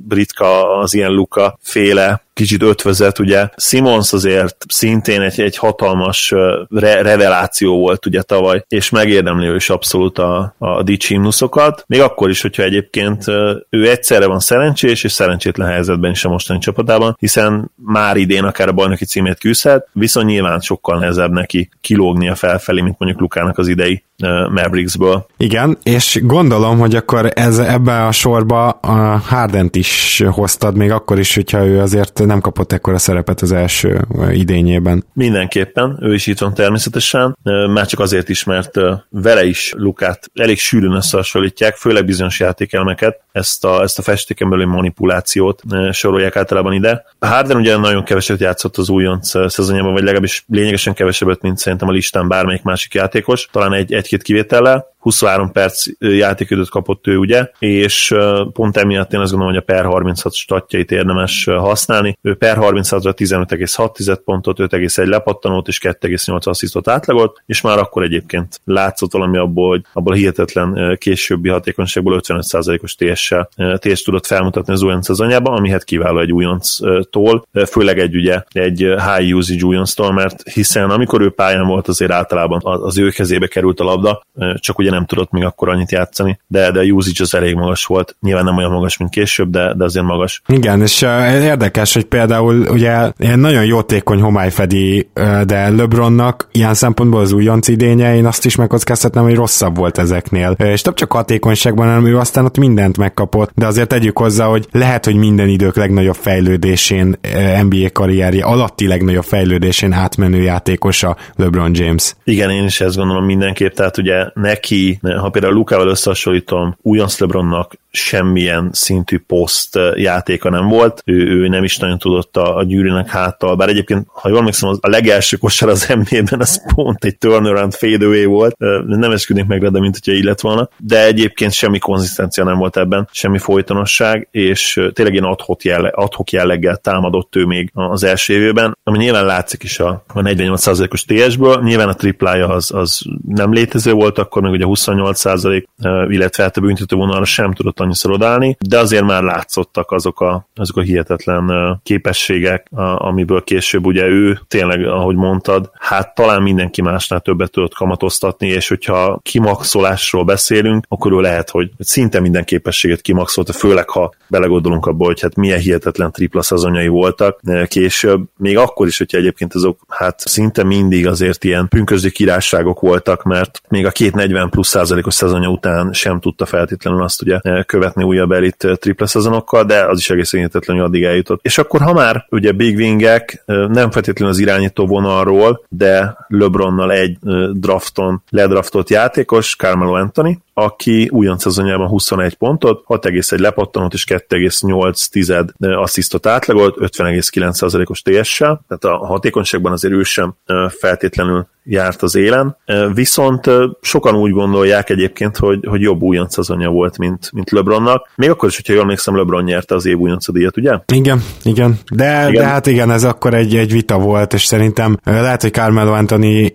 [0.09, 6.33] ritka az ilyen Luka féle kicsit ötvözet, ugye Simons azért szintén egy, egy hatalmas
[6.69, 12.31] re- reveláció volt ugye tavaly, és megérdemli ő is abszolút a, a dicsimnuszokat, még akkor
[12.31, 13.25] is, hogyha egyébként
[13.71, 18.69] ő egyszerre van szerencsés, és szerencsétlen helyzetben is a mostani csapatában, hiszen már idén akár
[18.69, 23.69] a bajnoki címét küzdhet, viszont nyilván sokkal nehezebb neki kilógnia felfelé, mint mondjuk Lukának az
[23.69, 24.03] idei
[24.51, 25.27] Mavericksből.
[25.37, 31.19] Igen, és gondolom, hogy akkor ez, ebbe a sorba a Hardent is hoztad, még akkor
[31.19, 35.05] is, hogyha ő azért nem kapott ekkora szerepet az első idényében.
[35.13, 37.37] Mindenképpen, ő is itt van természetesen,
[37.73, 38.71] már csak azért is, mert
[39.09, 44.67] vele is Lukát elég sűrűn összehasonlítják, főleg bizonyos játékelmeket, ezt a, ezt a festéken belül
[44.67, 47.05] manipulációt sorolják általában ide.
[47.21, 51.93] Harden ugye nagyon keveset játszott az újonc szezonjában, vagy legalábbis lényegesen kevesebbet, mint szerintem a
[51.93, 58.15] listán bármelyik másik játékos, talán egy, egy-két kivétellel, 23 perc játékidőt kapott ő, ugye, és
[58.53, 62.19] pont emiatt én azt gondolom, hogy a per 36 statjait érdemes használni.
[62.23, 68.61] Ő per 36-ra 15,6 pontot, 5,1 lepattanót és 2,8 asszisztot átlagolt, és már akkor egyébként
[68.65, 74.83] látszott valami abból, hogy abból a hihetetlen későbbi hatékonyságból 55%-os TS-sel TS tudott felmutatni az
[74.83, 80.49] újonc szezonjában, ami hát kiváló egy újonctól, főleg egy ugye egy high usage újonctól, mert
[80.49, 84.23] hiszen amikor ő pályán volt, azért általában az ő kezébe került a labda,
[84.55, 87.85] csak ugye nem tudott még akkor annyit játszani, de, de a usage az elég magas
[87.85, 88.17] volt.
[88.21, 90.43] Nyilván nem olyan magas, mint később, de, de azért magas.
[90.47, 96.49] Igen, és uh, érdekes, hogy például ugye ilyen nagyon jótékony homály fedi, uh, de LeBronnak
[96.53, 100.57] ilyen szempontból az újonc idénye, én azt is megkockáztatnám, hogy rosszabb volt ezeknél.
[100.59, 104.47] Uh, és nem csak hatékonyságban, hanem ő aztán ott mindent megkapott, de azért tegyük hozzá,
[104.47, 111.17] hogy lehet, hogy minden idők legnagyobb fejlődésén, uh, NBA karrierje alatti legnagyobb fejlődésén átmenő játékosa
[111.37, 112.15] LeBron James.
[112.25, 114.82] Igen, én is ezt gondolom mindenképp, tehát ugye neki,
[115.17, 121.65] ha például Lukával összehasonlítom, újonc LeBronnak semmilyen szintű poszt játéka nem volt, ő, ő nem
[121.65, 125.69] is nagyon tudott a, a gyűrűnek háttal, bár egyébként, ha jól emlékszem, a legelső kosár
[125.69, 130.25] az NBA-ben az pont egy turnaround fadeaway volt, nem esküdnék meg de mint hogyha így
[130.25, 135.63] lett volna, de egyébként semmi konzisztencia nem volt ebben, semmi folytonosság, és tényleg ilyen adhok,
[135.63, 140.21] jelle, adhok jelleggel támadott ő még az első évében, ami nyilván látszik is a, a
[140.21, 145.65] 48%-os TS-ből, nyilván a triplája az, az nem létező volt, akkor meg ugye 28%,
[146.09, 150.49] illetve hát a büntető vonalra sem tudott annyiszor odállni, de azért már látszottak azok a,
[150.55, 152.67] azok a hihetetlen képességek,
[152.97, 158.69] amiből később ugye ő tényleg, ahogy mondtad, hát talán mindenki másnál többet tudott kamatoztatni, és
[158.69, 165.05] hogyha kimaxolásról beszélünk, akkor ő lehet, hogy szinte minden képességet kimaxolta, főleg ha belegondolunk abba,
[165.05, 170.21] hogy hát milyen hihetetlen tripla szezonjai voltak később, még akkor is, hogyha egyébként azok hát
[170.21, 175.49] szinte mindig azért ilyen pünkösdi királyságok voltak, mert még a két 40 plusz százalékos szezonja
[175.49, 177.39] után sem tudta feltétlenül azt ugye
[177.73, 181.41] követni újabb elit triple szezonokkal, de az is egész hogy addig eljutott.
[181.43, 187.19] És akkor, ha már ugye big wingek nem feltétlenül az irányító vonalról, de LeBronnal egy
[187.53, 196.27] drafton ledraftott játékos, Carmelo Anthony, aki újonc szezonjában 21 pontot, 6,1 lepattanót és 2,8 asszisztot
[196.27, 200.35] átlagolt, 50,9%-os TS-sel, tehát a hatékonyságban azért ő sem
[200.81, 202.57] feltétlenül járt az élen,
[202.95, 208.09] viszont sokan úgy gondolják egyébként, hogy, hogy jobb újonc szezonja volt, mint, mint LeBronnak.
[208.17, 210.79] Még akkor is, hogyha jól emlékszem, LeBron nyerte az év újonc díjat, ugye?
[210.93, 211.79] Igen, igen.
[211.93, 212.43] De, igen.
[212.43, 216.55] de hát igen, ez akkor egy, egy vita volt, és szerintem lehet, hogy Carmelo Anthony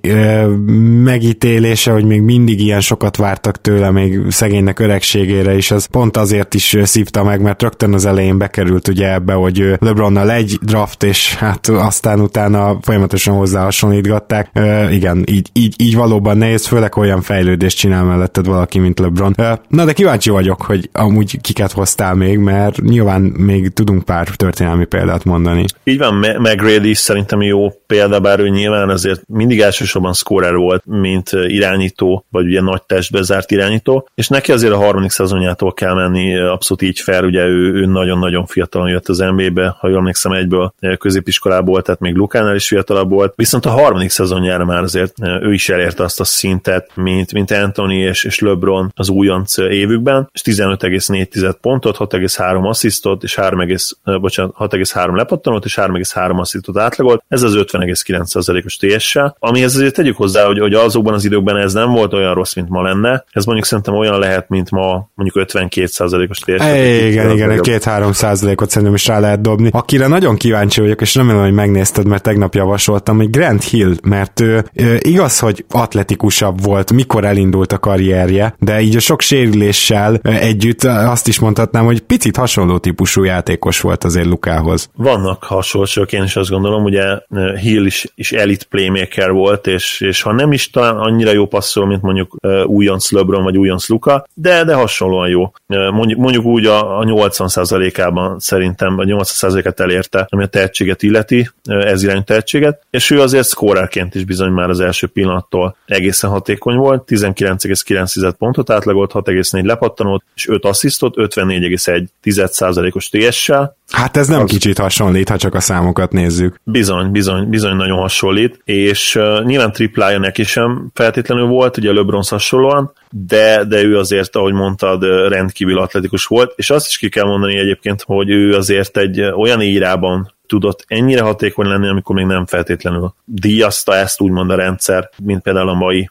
[1.03, 6.53] megítélése, hogy még mindig ilyen sokat vártak tőle, még szegénynek öregségére is, az pont azért
[6.53, 11.35] is szívta meg, mert rögtön az elején bekerült ugye ebbe, hogy LeBronnal egy draft, és
[11.35, 14.49] hát aztán utána folyamatosan hozzá hasonlítgatták
[14.97, 19.35] igen, így, így, így valóban nehéz, főleg olyan fejlődést csinál melletted valaki, mint LeBron.
[19.67, 24.85] Na de kíváncsi vagyok, hogy amúgy kiket hoztál még, mert nyilván még tudunk pár történelmi
[24.85, 25.65] példát mondani.
[25.83, 30.83] Így van, McGrady is szerintem jó példa, bár ő nyilván azért mindig elsősorban scorer volt,
[30.85, 35.93] mint irányító, vagy ugye nagy testbe zárt irányító, és neki azért a harmadik szezonjától kell
[35.93, 40.31] menni abszolút így fel, ugye ő, ő nagyon-nagyon fiatalon jött az NBA-be, ha jól emlékszem
[40.31, 45.53] egyből középiskolából, tehát még Lukánál is fiatalabb volt, viszont a harmadik szezonjára már azért ő
[45.53, 50.41] is elérte azt a szintet, mint, mint Anthony és, és LeBron az újonc évükben, és
[50.43, 53.59] 15,4 pontot, 6,3 asszisztot, és 3,
[54.03, 57.23] bocsánat, 6,3 lepattanót, és 3,3 asszisztot átlagolt.
[57.27, 61.91] Ez az 50,9%-os TS-sel, amihez azért tegyük hozzá, hogy, hogy azokban az időkben ez nem
[61.91, 63.23] volt olyan rossz, mint ma lenne.
[63.31, 66.65] Ez mondjuk szerintem olyan lehet, mint ma mondjuk 52%-os TS.
[67.05, 69.69] Igen, igen, egy 2-3 százalékot szerintem is rá lehet dobni.
[69.71, 74.39] Akire nagyon kíváncsi vagyok, és remélem, hogy megnézted, mert tegnap javasoltam, hogy Grant Hill, mert
[74.39, 74.65] ő
[74.99, 81.27] Igaz, hogy atletikusabb volt, mikor elindult a karrierje, de így a sok sérüléssel együtt azt
[81.27, 84.89] is mondhatnám, hogy picit hasonló típusú játékos volt azért Lukához.
[84.95, 87.19] Vannak hasonlók, én is azt gondolom, ugye
[87.61, 91.85] Hill is, is elite playmaker volt, és, és ha nem is talán annyira jó passzol,
[91.85, 92.35] mint mondjuk
[92.65, 95.51] újonc LeBron vagy újonc Luka, de, de hasonlóan jó.
[95.67, 102.03] Mondjuk, mondjuk úgy a, a 80%-ában szerintem a 80%-et elérte, ami a tehetséget illeti, ez
[102.03, 107.03] irányú tehetséget, és ő azért scorerként is bizony már az első pillanattól egészen hatékony volt,
[107.07, 113.77] 19,9 pontot átlagolt, 6,4 lepattanót, és 5 asszisztot, 54,1%-os TS-sel.
[113.91, 114.49] Hát ez nem az...
[114.49, 116.59] kicsit hasonlít, ha csak a számokat nézzük.
[116.63, 122.23] Bizony, bizony, bizony nagyon hasonlít, és uh, nyilván triplája neki sem feltétlenül volt, ugye LeBron
[122.29, 127.25] hasonlóan, de, de ő azért, ahogy mondtad, rendkívül atletikus volt, és azt is ki kell
[127.25, 132.45] mondani egyébként, hogy ő azért egy olyan írában tudott ennyire hatékony lenni, amikor még nem
[132.45, 136.09] feltétlenül díjazta ezt úgymond a rendszer, mint például a mai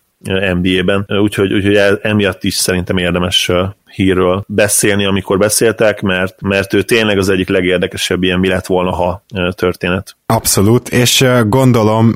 [0.55, 3.51] NBA-ben, úgyhogy, úgyhogy emiatt is szerintem érdemes
[3.95, 8.91] hírről beszélni, amikor beszéltek, mert, mert ő tényleg az egyik legérdekesebb ilyen mi lett volna,
[8.91, 10.17] ha történet.
[10.27, 12.15] Abszolút, és gondolom,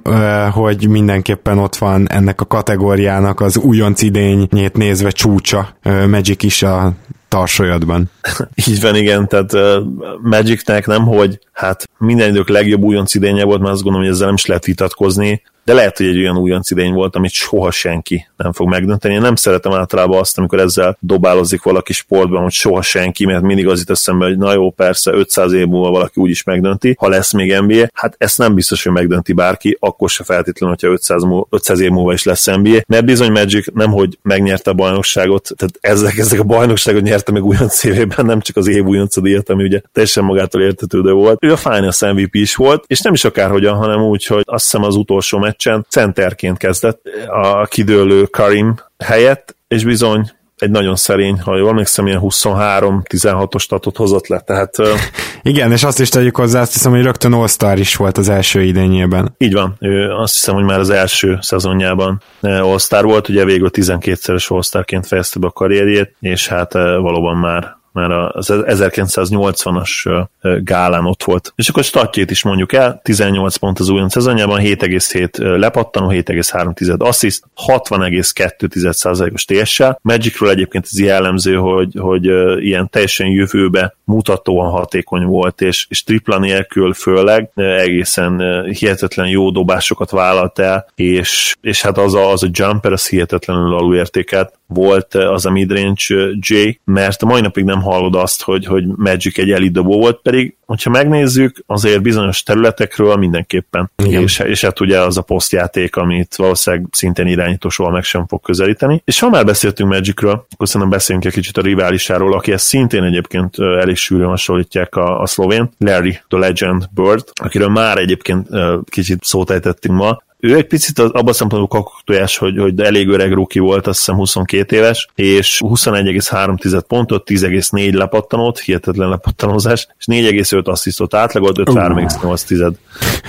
[0.50, 5.76] hogy mindenképpen ott van ennek a kategóriának az újonc idényét nézve csúcsa
[6.09, 6.92] Magic is a
[7.30, 8.10] tarsolyadban.
[8.68, 9.84] Így van, igen, tehát uh,
[10.22, 14.26] Magicnek nem, hogy hát minden idők legjobb újonc idénye volt, mert azt gondolom, hogy ezzel
[14.26, 18.26] nem is lehet vitatkozni, de lehet, hogy egy olyan újonc idény volt, amit soha senki
[18.37, 19.14] nem fog megdönteni.
[19.14, 23.68] Én nem szeretem általában azt, amikor ezzel dobálozik valaki sportban, hogy soha senki, mert mindig
[23.68, 27.09] az itt eszembe, hogy na jó, persze 500 év múlva valaki úgy is megdönti, ha
[27.09, 31.22] lesz még NBA, hát ezt nem biztos, hogy megdönti bárki, akkor se feltétlenül, hogyha 500,
[31.22, 35.48] múl, 500 év múlva is lesz NBA, mert bizony Magic nem, hogy megnyerte a bajnokságot,
[35.56, 39.48] tehát ezek, ezek a bajnokságot nyerte meg újonc szívében, nem csak az év újonc díjat,
[39.48, 41.44] ami ugye teljesen magától értetődő volt.
[41.44, 44.85] Ő a Finals MVP is volt, és nem is akárhogyan, hanem úgy, hogy azt hiszem
[44.85, 51.57] az utolsó meccsen centerként kezdett a kidőlő Karim helyett, és bizony egy nagyon szerény, ha
[51.57, 54.77] jól emlékszem, ilyen 23-16-os statot hozott le, tehát...
[55.42, 58.62] Igen, és azt is tegyük hozzá, azt hiszem, hogy rögtön all is volt az első
[58.62, 59.35] idényében.
[59.38, 64.73] Így van, ő azt hiszem, hogy már az első szezonjában all volt, ugye végül 12-szeres
[64.73, 70.26] all fejezte be a karrierjét, és hát valóban már már az 1980-as
[70.62, 71.53] gálán ott volt.
[71.57, 77.44] És akkor statjét is mondjuk el, 18 pont az újon szezonjában, 7,7 lepattanó, 7,3 assziszt,
[77.66, 79.98] 60,2%-os TS-sel.
[80.03, 82.24] Magicról egyébként ez jellemző, hogy, hogy
[82.64, 90.11] ilyen teljesen jövőbe mutatóan hatékony volt, és, és tripla nélkül főleg egészen hihetetlen jó dobásokat
[90.11, 95.46] vállalt el, és, és hát az a, az a jumper, az hihetetlenül alulértékelt volt az
[95.46, 100.20] a midrange J, mert mai napig nem hallod azt, hogy, hogy Magic egy elidobó volt,
[100.22, 103.90] pedig, hogyha megnézzük, azért bizonyos területekről mindenképpen.
[103.96, 108.40] És, és hát ugye az a posztjáték, amit valószínűleg szintén irányító soha meg sem fog
[108.40, 109.02] közelíteni.
[109.04, 113.02] És ha már beszéltünk Magicről, akkor szerintem beszéljünk egy kicsit a riválisáról, aki ezt szintén
[113.02, 118.48] egyébként elég sűrűn hasonlítják a, a szlovén, Larry the Legend Bird, akiről már egyébként
[118.84, 123.33] kicsit szót ejtettünk ma, ő egy picit az, abban szempontból kakuktojás, hogy, hogy elég öreg
[123.33, 130.64] ruki volt, azt hiszem 22 éves, és 21,3 pontot, 10,4 lepattanót, hihetetlen lepattanózás, és 4,5
[130.64, 132.72] asszisztot átlagolt, 53,8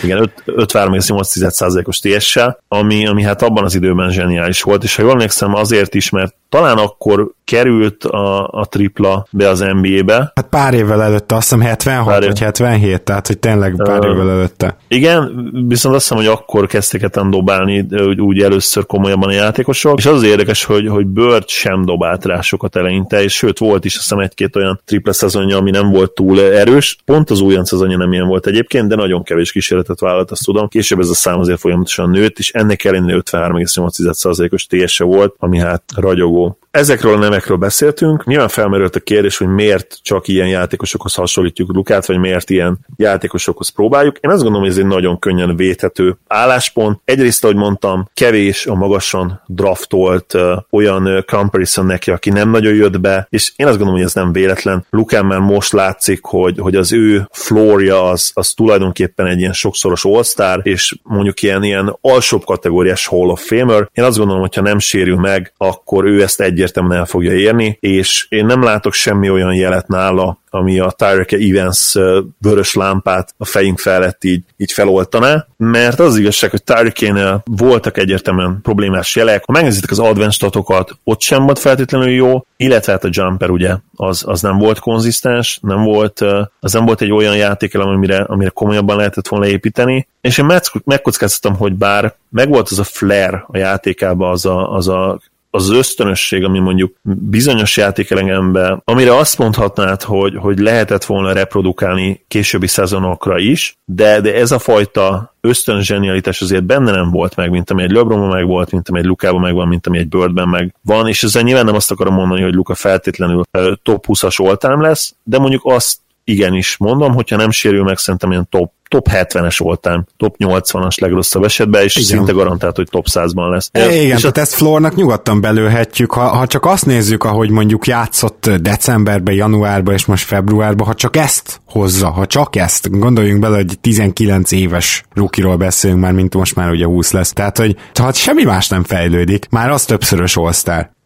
[0.04, 5.54] igen, 53,8%-os TS-sel, ami, ami hát abban az időben zseniális volt, és ha jól emlékszem
[5.56, 10.32] azért is, mert talán akkor került a, a tripla be az NBA-be.
[10.36, 14.06] Hát pár évvel előtte, azt hiszem 76 pár vagy 77, tehát hogy tényleg pár uh,
[14.06, 14.78] évvel előtte.
[14.88, 19.98] Igen, viszont azt hiszem, hogy akkor kezdték el dobálni úgy, úgy először komolyabban a játékosok,
[19.98, 23.96] és az, érdekes, hogy, hogy Bird sem dobált rá sokat eleinte, és sőt volt is
[23.96, 26.98] azt hiszem egy-két olyan tripla szezonja, ami nem volt túl erős.
[27.06, 30.68] Pont az újonc szezonja nem ilyen volt egyébként, de nagyon kevés kísérletet vállalt, azt tudom.
[30.68, 35.84] Később ez a szám azért folyamatosan nőtt, és ennek ellenére 53,8%-os TS-e volt, ami hát
[35.96, 41.74] ragyogó Ezekről a nevekről beszéltünk, nyilván felmerült a kérdés, hogy miért csak ilyen játékosokhoz hasonlítjuk
[41.74, 44.18] Lukát, vagy miért ilyen játékosokhoz próbáljuk.
[44.18, 47.00] Én azt gondolom, hogy ez egy nagyon könnyen védhető álláspont.
[47.06, 52.74] Egyrészt, ahogy mondtam, kevés a magasan draftolt uh, olyan uh, comparison neki, aki nem nagyon
[52.74, 54.86] jött be, és én azt gondolom, hogy ez nem véletlen.
[54.90, 60.06] Lukán már most látszik, hogy, hogy az ő florja az, az tulajdonképpen egy ilyen sokszoros
[60.06, 63.90] all és mondjuk ilyen, ilyen alsóbb kategóriás Hall of Famer.
[63.94, 67.34] Én azt gondolom, hogy ha nem sérül meg, akkor ő ezt egy egyértelműen el fogja
[67.34, 71.98] érni, és én nem látok semmi olyan jelet nála, ami a Tyreke Evans
[72.42, 78.60] vörös lámpát a fejünk felett így, így feloltaná, mert az igazság, hogy Tyrekénél voltak egyértelműen
[78.62, 79.44] problémás jelek.
[79.46, 83.76] Ha megnézitek az advanced statokat, ott sem volt feltétlenül jó, illetve hát a jumper ugye,
[83.96, 86.22] az, az nem volt konzisztens, nem volt,
[86.60, 91.58] az nem volt egy olyan játékelem, amire, amire komolyabban lehetett volna építeni, és én megkockáztatom,
[91.58, 95.20] hogy bár megvolt az a flare a játékában, az a, az a
[95.52, 102.68] az ösztönösség, ami mondjuk bizonyos játékelengemben, amire azt mondhatnád, hogy, hogy lehetett volna reprodukálni későbbi
[102.68, 105.78] szezonokra is, de, de ez a fajta ösztön
[106.24, 109.42] azért benne nem volt meg, mint ami egy LeBronban meg volt, mint ami egy Lukában
[109.42, 112.42] meg van, mint ami egy Birdben meg van, és ezzel nyilván nem azt akarom mondani,
[112.42, 113.44] hogy Luka feltétlenül
[113.84, 118.48] top 20-as oltám lesz, de mondjuk azt igenis mondom, hogyha nem sérül meg, szerintem ilyen
[118.50, 122.08] top top 70-es voltál, top 80-as legrosszabb esetben, és Igen.
[122.08, 123.70] szinte garantált, hogy top 100-ban lesz.
[123.74, 124.40] É, igen, és tehát a...
[124.40, 130.06] ezt Flornak nyugodtan belőhetjük, ha, ha csak azt nézzük, ahogy mondjuk játszott decemberben, januárban és
[130.06, 135.56] most februárban, ha csak ezt hozza, ha csak ezt, gondoljunk bele, hogy 19 éves rukiról
[135.56, 139.48] beszélünk már, mint most már ugye 20 lesz, tehát hogy ha semmi más nem fejlődik,
[139.50, 140.52] már az többszörös all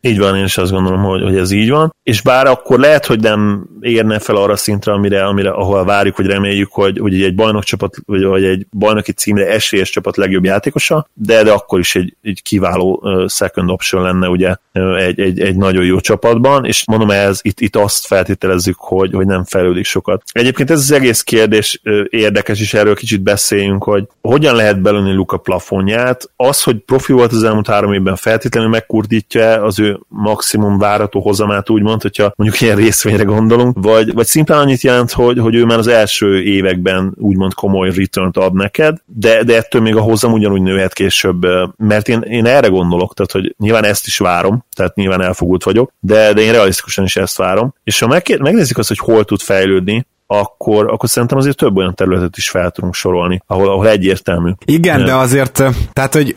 [0.05, 1.95] Így van, én is azt gondolom, hogy, hogy ez így van.
[2.03, 6.25] És bár akkor lehet, hogy nem érne fel arra szintre, amire, amire ahol várjuk, hogy
[6.25, 11.43] reméljük, hogy, hogy egy bajnokcsapat, vagy, vagy egy bajnoki címre esélyes csapat legjobb játékosa, de,
[11.43, 14.55] de akkor is egy, egy kiváló second option lenne ugye
[14.97, 19.25] egy, egy, egy nagyon jó csapatban, és mondom ez, itt, itt azt feltételezzük, hogy, hogy
[19.25, 20.23] nem fejlődik sokat.
[20.31, 25.37] Egyébként ez az egész kérdés érdekes, és erről kicsit beszéljünk, hogy hogyan lehet belőni Luka
[25.37, 26.29] plafonját.
[26.35, 31.69] Az, hogy profi volt az elmúlt három évben feltétlenül megkurtítja az ő maximum várató hozamát,
[31.69, 35.77] úgymond, hogyha mondjuk ilyen részvényre gondolunk, vagy, vagy szimplán annyit jelent, hogy, hogy ő már
[35.77, 40.61] az első években úgymond komoly return ad neked, de, de ettől még a hozam ugyanúgy
[40.61, 41.45] nőhet később,
[41.77, 45.91] mert én, én erre gondolok, tehát hogy nyilván ezt is várom, tehát nyilván elfogult vagyok,
[45.99, 47.73] de, de én realisztikusan is ezt várom.
[47.83, 52.37] És ha megnézzük azt, hogy hol tud fejlődni, akkor, akkor szerintem azért több olyan területet
[52.37, 54.51] is fel tudunk sorolni, ahol, ahol egyértelmű.
[54.65, 56.35] Igen, de azért, tehát, hogy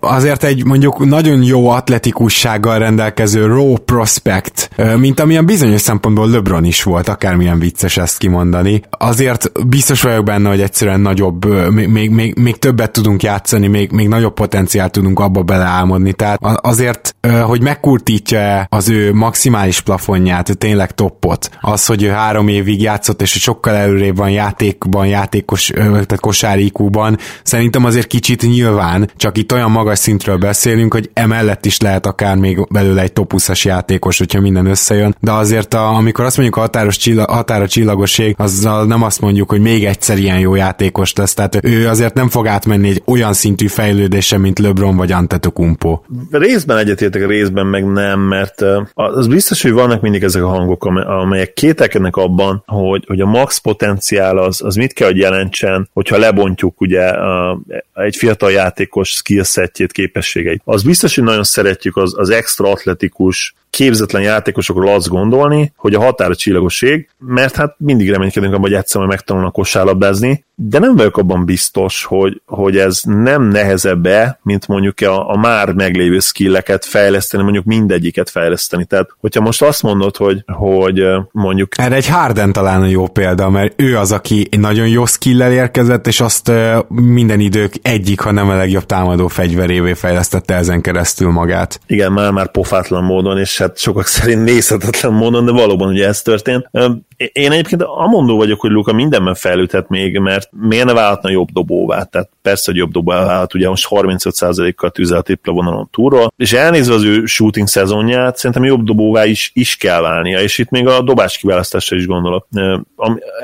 [0.00, 6.82] azért egy mondjuk nagyon jó atletikussággal rendelkező raw prospect, mint amilyen bizonyos szempontból LeBron is
[6.82, 8.82] volt, akármilyen vicces ezt kimondani.
[8.90, 14.08] Azért biztos vagyok benne, hogy egyszerűen nagyobb, még, még, még többet tudunk játszani, még, még
[14.08, 16.12] nagyobb potenciált tudunk abba beleálmodni.
[16.12, 22.82] Tehát azért, hogy megkurtítja az ő maximális plafonját, tényleg toppot, az, hogy ő három évig
[22.82, 29.52] játszott, és sokkal előrébb van játékban, játékos, tehát kosárikúban, szerintem azért kicsit nyilván, csak itt
[29.54, 34.18] olyan magas szintről beszélünk, hogy emellett is lehet akár még belőle egy top 20 játékos,
[34.18, 38.86] hogyha minden összejön, de azért a, amikor azt mondjuk a határos csillag, határa csillagoség, azzal
[38.86, 42.46] nem azt mondjuk, hogy még egyszer ilyen jó játékos lesz, tehát ő azért nem fog
[42.46, 46.00] átmenni egy olyan szintű fejlődése, mint LeBron vagy Antetokumpo.
[46.30, 51.52] Részben egyetértek, részben meg nem, mert az biztos, hogy vannak mindig ezek a hangok, amelyek
[51.52, 56.80] kételkednek abban, hogy, hogy a max potenciál az, az mit kell, hogy jelentsen, hogyha lebontjuk
[56.80, 57.60] ugye a,
[57.94, 59.10] egy fiatal játékos
[59.44, 60.62] skillsetjét, képességeit.
[60.64, 66.00] Az biztos, hogy nagyon szeretjük az, az extra atletikus, képzetlen játékosokról azt gondolni, hogy a
[66.00, 71.44] határa csillagoség, mert hát mindig reménykedünk abban, hogy egyszer megtanulnak kosárlabdázni, de nem vagyok abban
[71.44, 77.64] biztos, hogy, hogy ez nem nehezebb-e, mint mondjuk a, a már meglévő skilleket fejleszteni, mondjuk
[77.64, 78.84] mindegyiket fejleszteni.
[78.84, 81.02] Tehát, hogyha most azt mondod, hogy, hogy
[81.32, 81.78] mondjuk...
[81.78, 86.06] Erre egy Harden talán a jó példa, mert ő az, aki nagyon jó skillel érkezett,
[86.06, 86.52] és azt
[86.88, 91.80] minden idők egyik, ha nem a legjobb támadó fegyverévé fejlesztette ezen keresztül magát.
[91.86, 96.70] Igen, már-már pofátlan módon, és hát sokak szerint nézhetetlen módon, de valóban ugye ez történt.
[97.16, 102.02] Én egyébként amondó vagyok, hogy Luka mindenben fejlődhet még, mert miért ne válhatna jobb dobóvá?
[102.02, 106.52] Tehát persze, hogy jobb dobóvá válhat, ugye most 35%-kal tűzel a tripla vonalon túlról, és
[106.52, 110.86] elnézve az ő shooting szezonját, szerintem jobb dobóvá is, is kell válnia, és itt még
[110.86, 112.46] a dobás kiválasztásra is gondolok.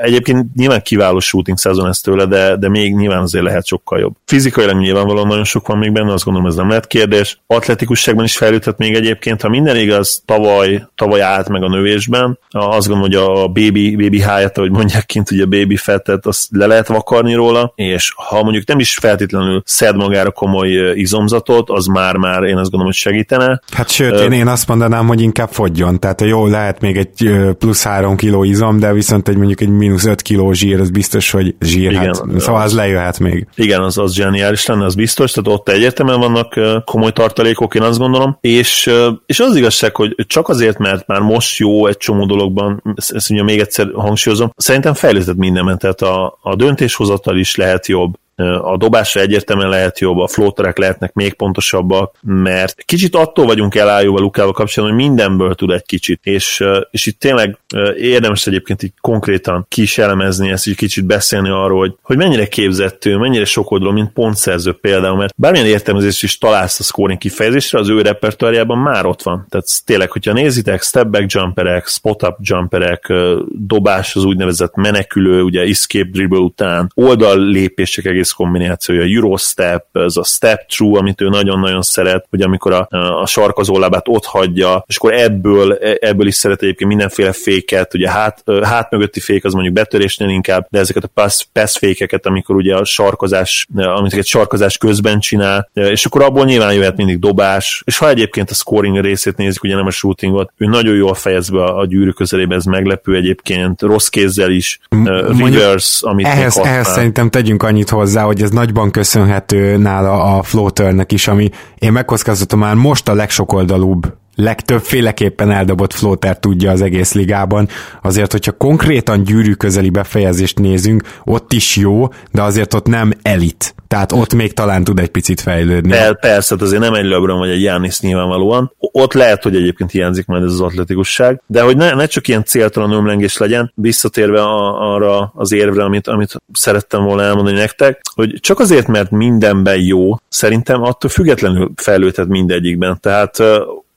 [0.01, 4.15] Egyébként nyilván kiváló shooting szezon ez tőle, de, de még nyilván azért lehet sokkal jobb.
[4.25, 7.39] Fizikailag nyilvánvalóan nagyon sok van még benne, azt gondolom ez nem lehet kérdés.
[7.47, 12.87] Atletikusságban is fejlődhet még egyébként, ha minden igaz, tavaly, tavaly állt meg a növésben, azt
[12.87, 16.65] gondolom, hogy a baby, baby háját, ahogy mondják kint, ugye a baby fettet, azt le
[16.65, 22.43] lehet vakarni róla, és ha mondjuk nem is feltétlenül szed magára komoly izomzatot, az már-már
[22.43, 23.61] én azt gondolom, hogy segítene.
[23.71, 27.83] Hát sőt, én, én azt mondanám, hogy inkább fogjon, tehát jó, lehet még egy plusz
[27.83, 31.55] 3 kiló izom, de viszont egy mondjuk egy mínusz 5 kiló zsír, az biztos, hogy
[31.59, 33.47] zsír, igen, hát, szóval az, lejöhet még.
[33.55, 37.99] Igen, az, az zseniális lenne, az biztos, tehát ott egyértelműen vannak komoly tartalékok, én azt
[37.99, 38.91] gondolom, és,
[39.25, 43.43] és az igazság, hogy csak azért, mert már most jó egy csomó dologban, ezt ugye
[43.43, 49.21] még egyszer hangsúlyozom, szerintem fejlődött mindenben, tehát a, a döntéshozatal is lehet jobb, a dobásra
[49.21, 54.99] egyértelműen lehet jobb, a flóterek lehetnek még pontosabbak, mert kicsit attól vagyunk elájulva Lukával kapcsolatban,
[54.99, 57.57] hogy mindenből tud egy kicsit, és, és itt tényleg
[57.97, 63.17] érdemes egyébként így konkrétan kis elemezni ezt, így kicsit beszélni arról, hogy, hogy mennyire képzettő,
[63.17, 68.01] mennyire sokoldalú, mint pontszerző például, mert bármilyen értelmezést is találsz a scoring kifejezésre, az ő
[68.01, 69.45] repertoárjában már ott van.
[69.49, 73.13] Tehát tényleg, hogyha nézitek, step back jumperek, spot up jumperek,
[73.47, 80.15] dobás az úgynevezett menekülő, ugye escape dribble után, oldal lépések egész egész kombinációja, Eurostep, ez
[80.17, 82.87] a step true, amit ő nagyon-nagyon szeret, hogy amikor a,
[83.21, 88.09] a sarkazó lábát ott hagyja, és akkor ebből, ebből is szeret egyébként mindenféle féket, ugye
[88.09, 92.55] hát, hát mögötti fék az mondjuk betörésnél inkább, de ezeket a pass, pass fékeket, amikor
[92.55, 97.81] ugye a sarkozás, amit egy sarkozás közben csinál, és akkor abból nyilván jöhet mindig dobás,
[97.85, 101.49] és ha egyébként a scoring részét nézzük, ugye nem a shootingot, ő nagyon jól fejez
[101.49, 106.57] be a, a gyűrű közelébe, ez meglepő egyébként, rossz kézzel is, uh, reverse, amit ehhez,
[106.57, 111.49] ehhez szerintem tegyünk annyit hozzá, hozzá, hogy ez nagyban köszönhető nála a floaternek is, ami
[111.77, 117.67] én megkockáztatom már most a legsokoldalúbb legtöbbféleképpen eldobott floater tudja az egész ligában.
[118.01, 123.75] Azért, hogyha konkrétan gyűrű közeli befejezést nézünk, ott is jó, de azért ott nem elit.
[123.91, 125.89] Tehát ott még talán tud egy picit fejlődni.
[125.89, 128.73] Per, persze, hát azért nem egy LeBron vagy egy Jánisz nyilvánvalóan.
[128.77, 132.43] Ott lehet, hogy egyébként hiányzik majd ez az atletikusság, de hogy ne, ne csak ilyen
[132.43, 138.37] céltalan ömlengés legyen, visszatérve a, arra az érvre, amit, amit szerettem volna elmondani nektek, hogy
[138.39, 142.97] csak azért, mert mindenben jó, szerintem attól függetlenül fejlődhet mindegyikben.
[143.01, 143.43] Tehát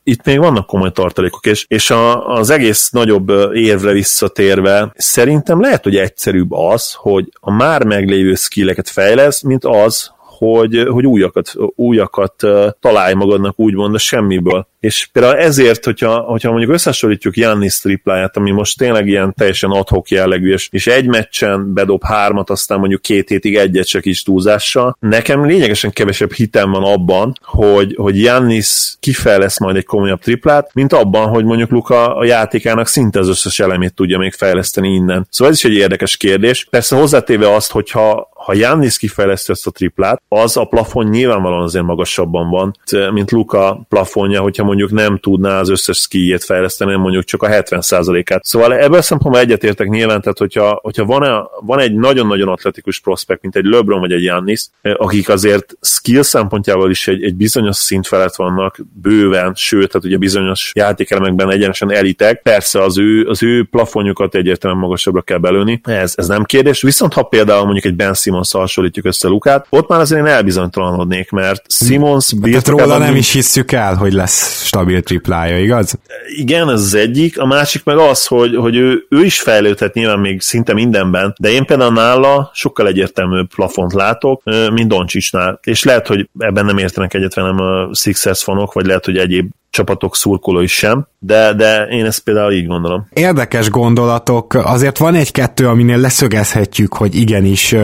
[0.07, 5.83] itt még vannak komoly tartalékok, és, és a, az egész nagyobb érvre visszatérve szerintem lehet,
[5.83, 12.33] hogy egyszerűbb az, hogy a már meglévő skilleket fejlesz, mint az, hogy, hogy újakat, újakat
[12.79, 14.67] találj magadnak úgymond a semmiből.
[14.79, 20.09] És például ezért, hogyha, hogyha mondjuk összehasonlítjuk Jannis tripláját, ami most tényleg ilyen teljesen adhok
[20.09, 24.97] jellegű, és, és egy meccsen bedob hármat, aztán mondjuk két hétig egyet csak is túlzással,
[24.99, 30.93] nekem lényegesen kevesebb hitem van abban, hogy, hogy Jannis kifejlesz majd egy komolyabb triplát, mint
[30.93, 35.27] abban, hogy mondjuk Luka a játékának szinte az összes elemét tudja még fejleszteni innen.
[35.29, 36.67] Szóval ez is egy érdekes kérdés.
[36.69, 41.85] Persze hozzátéve azt, hogyha ha Jannis kifejleszti ezt a triplát, az a plafon nyilvánvalóan azért
[41.85, 42.77] magasabban van,
[43.11, 48.43] mint Luka plafonja, hogyha mondjuk nem tudná az összes skijét fejleszteni, mondjuk csak a 70%-át.
[48.43, 53.55] Szóval ebből szempontból egyetértek nyilván, tehát hogyha, hogyha van, van egy nagyon-nagyon atletikus prospekt, mint
[53.55, 58.35] egy LeBron vagy egy Jannis, akik azért skill szempontjából is egy, egy bizonyos szint felett
[58.35, 64.35] vannak bőven, sőt, tehát ugye bizonyos játékelemekben egyenesen elitek, persze az ő, az ő plafonjukat
[64.35, 68.33] egyértelműen magasabbra kell belőni, ez, ez nem kérdés, viszont ha például mondjuk egy Ben Simmons
[68.43, 73.71] hasonlítjuk össze Lukát, ott már azért én elbizonytalanodnék, mert Simmons Tehát róla nem is hisszük
[73.71, 75.99] el, hogy lesz stabil triplája, igaz?
[76.37, 77.39] Igen, ez az egyik.
[77.39, 81.49] A másik meg az, hogy, hogy ő, ő is fejlődhet nyilván még szinte mindenben, de
[81.49, 85.59] én például nála sokkal egyértelműbb plafont látok, mint Doncsicsnál.
[85.63, 89.49] És lehet, hogy ebben nem értenek egyet velem a Sixers fanok, vagy lehet, hogy egyéb
[89.75, 93.07] csapatok szurkolói sem, de, de én ezt például így gondolom.
[93.13, 97.75] Érdekes gondolatok, azért van egy-kettő, aminél leszögezhetjük, hogy igenis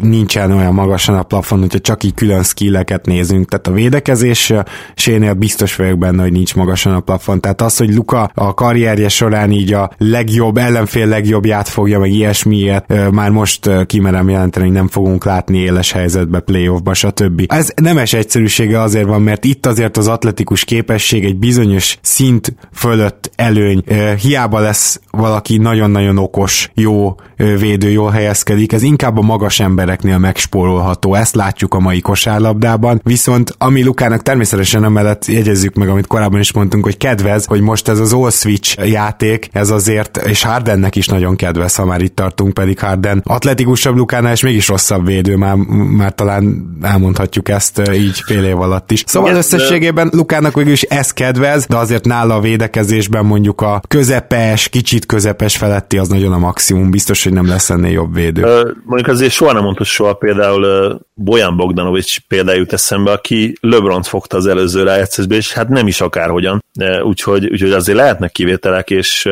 [0.00, 4.52] nincsen olyan magasan a plafon, hogyha csak így külön skilleket nézünk, tehát a védekezés
[4.94, 9.08] sénél biztos vagyok benne, hogy nincs magasan a plafon, tehát az, hogy Luka a karrierje
[9.08, 14.88] során így a legjobb, ellenfél legjobbját fogja, meg ilyesmiért, már most kimerem jelenteni, hogy nem
[14.88, 17.44] fogunk látni éles helyzetbe, playoffba, stb.
[17.46, 23.30] Ez nemes egyszerűsége azért van, mert itt azért az atletikus képesség egy bizonyos szint fölött
[23.34, 23.82] előny.
[24.18, 31.14] Hiába lesz valaki nagyon-nagyon okos, jó védő, jól helyezkedik, ez inkább a magas embereknél megspórolható.
[31.14, 33.00] Ezt látjuk a mai kosárlabdában.
[33.04, 37.88] Viszont ami Lukának természetesen emellett jegyezzük meg, amit korábban is mondtunk, hogy kedvez, hogy most
[37.88, 42.16] ez az all switch játék, ez azért, és Hardennek is nagyon kedvez, ha már itt
[42.16, 48.20] tartunk, pedig Harden atletikusabb Lukánál, és mégis rosszabb védő, már, már talán elmondhatjuk ezt így
[48.26, 49.04] fél év alatt is.
[49.06, 53.80] Szóval yes, összességében Lukának végül is ez kedvez, de azért nála a védekezésben mondjuk a
[53.88, 58.42] közepes, kicsit közepes feletti az nagyon a maximum, biztos, hogy nem lesz ennél jobb védő.
[58.42, 64.02] Uh, mondjuk azért soha nem mondta soha például Bojan Bogdanovics például jut eszembe, aki lebron
[64.02, 66.64] fogta az előző rájátszásba, és hát nem is akárhogyan,
[67.02, 69.28] úgyhogy, úgyhogy azért lehetnek kivételek, és,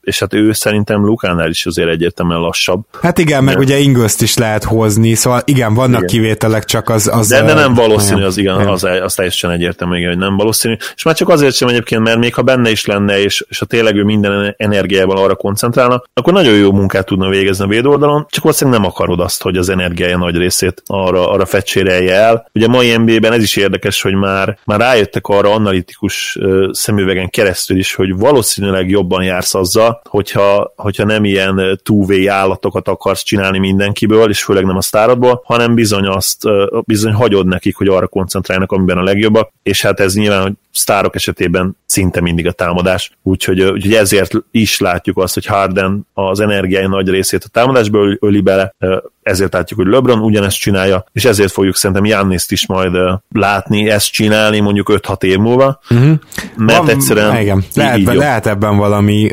[0.00, 2.84] és hát ő szerintem Lukánál is azért egyértelműen lassabb.
[3.02, 3.60] Hát igen, meg de.
[3.60, 6.06] ugye Ingolst is lehet hozni, szóval igen, vannak igen.
[6.06, 7.10] kivételek, csak az...
[7.12, 11.02] az de, de nem valószínű, az igen, az, az teljesen egyértelmű, hogy nem valószínű, és
[11.02, 13.96] már csak azért sem egyébként, mert még ha benne is lenne, és, és a tényleg
[13.96, 18.80] ő minden energiával arra koncentrálna, akkor nagyon jó munkát tudna végezni a védóldalon, csak valószínűleg
[18.80, 22.48] nem akarod azt, hogy az energiája nagy részét arra, arra fecsérelje el.
[22.52, 26.38] Ugye a mai NBA-ben ez is érdekes, hogy már, már rájöttek arra analitikus
[26.70, 33.22] szemüvegen keresztül is, hogy valószínűleg jobban jársz azzal, hogyha, hogyha nem ilyen túvé állatokat akarsz
[33.22, 36.42] csinálni mindenkiből, és főleg nem a sztárodból, hanem bizony azt,
[36.84, 41.14] bizony hagyod nekik, hogy arra koncentrálnak, amiben a legjobbak, és hát ez nyilván, hogy sztárok
[41.14, 46.86] esetében szinte mindig a támadás, úgyhogy, úgyhogy ezért is látjuk azt, hogy Harden az energiái
[46.86, 48.74] nagy részét a támadásból öli bele,
[49.24, 52.92] ezért látjuk, hogy LeBron ugyanezt csinálja, és ezért fogjuk szerintem Janniszt is majd
[53.32, 56.14] látni, ezt csinálni mondjuk 5-6 év múlva, uh-huh.
[56.56, 59.30] mert van, egyszerűen igen, lehet, így lehet ebben valami,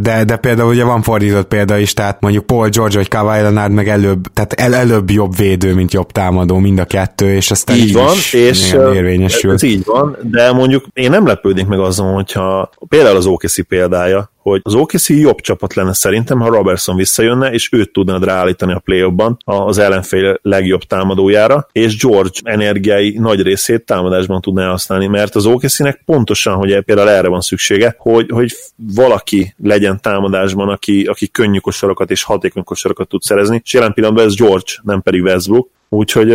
[0.00, 3.72] de, de például ugye van fordított példa is, tehát mondjuk Paul George vagy Kawhi Leonard
[3.72, 7.76] meg előbb, tehát el, előbb jobb védő, mint jobb támadó, mind a kettő, és aztán
[7.76, 9.52] így, így van, is és érvényesül.
[9.52, 14.31] Ez így van, de mondjuk én nem lepődnék meg azon, hogyha például az OKC példája,
[14.42, 18.78] hogy az OKC jobb csapat lenne szerintem, ha Robertson visszajönne, és őt tudnád ráállítani a
[18.78, 19.12] play
[19.44, 26.02] az ellenfél legjobb támadójára, és George energiái nagy részét támadásban tudná használni, mert az OKC-nek
[26.04, 28.52] pontosan, hogy például erre van szüksége, hogy, hogy
[28.94, 34.26] valaki legyen támadásban, aki, aki könnyű kosarokat és hatékony kosarokat tud szerezni, és jelen pillanatban
[34.26, 36.28] ez George, nem pedig Westbrook, Úgyhogy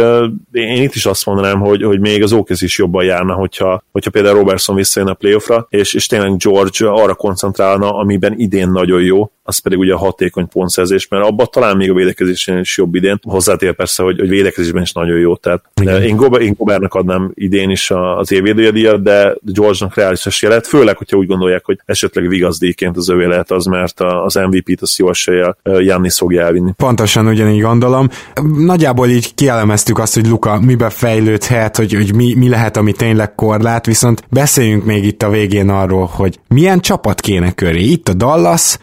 [0.51, 4.10] én itt is azt mondanám, hogy, hogy még az Ókez is jobban járna, hogyha, hogyha
[4.10, 9.32] például Robertson visszajön a playoffra, és, és tényleg George arra koncentrálna, amiben idén nagyon jó,
[9.48, 13.20] az pedig ugye a hatékony pontszerzés, mert abban talán még a védekezésén is jobb idén.
[13.24, 15.36] Hozzátér persze, hogy, hogy védekezésben is nagyon jó.
[15.36, 15.64] Tehát
[16.04, 20.98] én, Gober, én Gobernek adnám idén is az évvédője de George-nak reális esélye lehet, főleg,
[20.98, 25.10] hogyha úgy gondolják, hogy esetleg vigazdíjként az övé lehet az, mert az MVP-t az jó
[25.10, 26.72] eséllyel Jannis fogja elvinni.
[26.78, 28.10] Pontosan ugyanígy gondolom.
[28.58, 33.36] Nagyjából így kielemeztük azt, hogy Luka mibe fejlődhet, hogy, hogy mi, mi lehet, ami tényleg
[33.36, 37.82] korlát, viszont beszéljünk még itt a végén arról, hogy milyen csapat kéne köré.
[37.82, 38.78] Itt a Dallas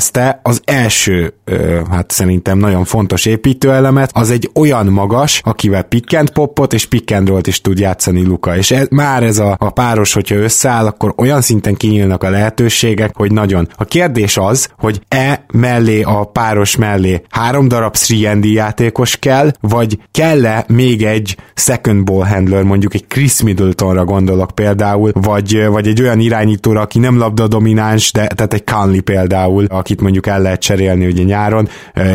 [0.00, 1.34] megszerezte az első,
[1.90, 7.40] hát szerintem nagyon fontos építőelemet, az egy olyan magas, akivel pick and popot és roll
[7.46, 11.40] is tud játszani Luka, és ez, már ez a, a páros, hogyha összeáll, akkor olyan
[11.40, 13.68] szinten kinyílnak a lehetőségek, hogy nagyon.
[13.76, 19.98] A kérdés az, hogy e mellé, a páros mellé három darab 3 játékos kell, vagy
[20.10, 26.02] kell-e még egy second ball handler, mondjuk egy Chris Middletonra gondolok például, vagy, vagy egy
[26.02, 30.60] olyan irányítóra, aki nem labda domináns, de tehát egy Conley például, akit mondjuk el lehet
[30.60, 31.68] cserélni ugye nyáron,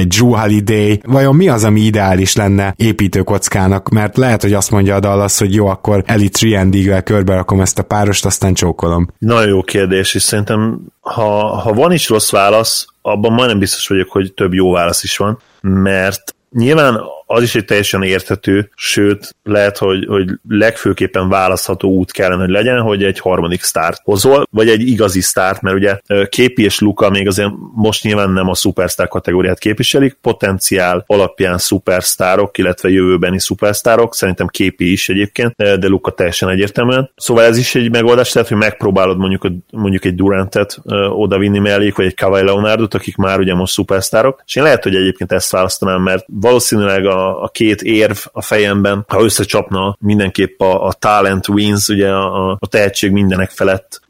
[0.08, 5.00] Drew Holiday, vajon mi az, ami ideális lenne építőkockának, mert lehet, hogy azt mondja a
[5.00, 9.08] Dallas, hogy jó, akkor Eli Triandigvel körbe rakom ezt a párost, aztán csókolom.
[9.18, 14.10] Nagyon jó kérdés, és szerintem ha, ha van is rossz válasz, abban majdnem biztos vagyok,
[14.10, 19.78] hogy több jó válasz is van, mert nyilván az is egy teljesen érthető, sőt, lehet,
[19.78, 24.88] hogy, hogy legfőképpen választható út kellene, hogy legyen, hogy egy harmadik sztárt hozol, vagy egy
[24.88, 26.00] igazi sztárt, mert ugye
[26.30, 32.58] Képi és Luka még azért most nyilván nem a szupersztár kategóriát képviselik, potenciál alapján szupersztárok,
[32.58, 37.12] illetve jövőbeni szupersztárok, szerintem Képi is egyébként, de Luka teljesen egyértelműen.
[37.16, 41.96] Szóval ez is egy megoldás, tehát, hogy megpróbálod mondjuk, mondjuk egy Durantet oda vinni mellék,
[41.96, 45.52] vagy egy Kawai Leonardot, akik már ugye most szupersztárok, és én lehet, hogy egyébként ezt
[45.52, 51.48] választanám, mert valószínűleg a a, két érv a fejemben, ha összecsapna mindenképp a, a talent
[51.48, 54.02] wins, ugye a, a tehetség mindenek felett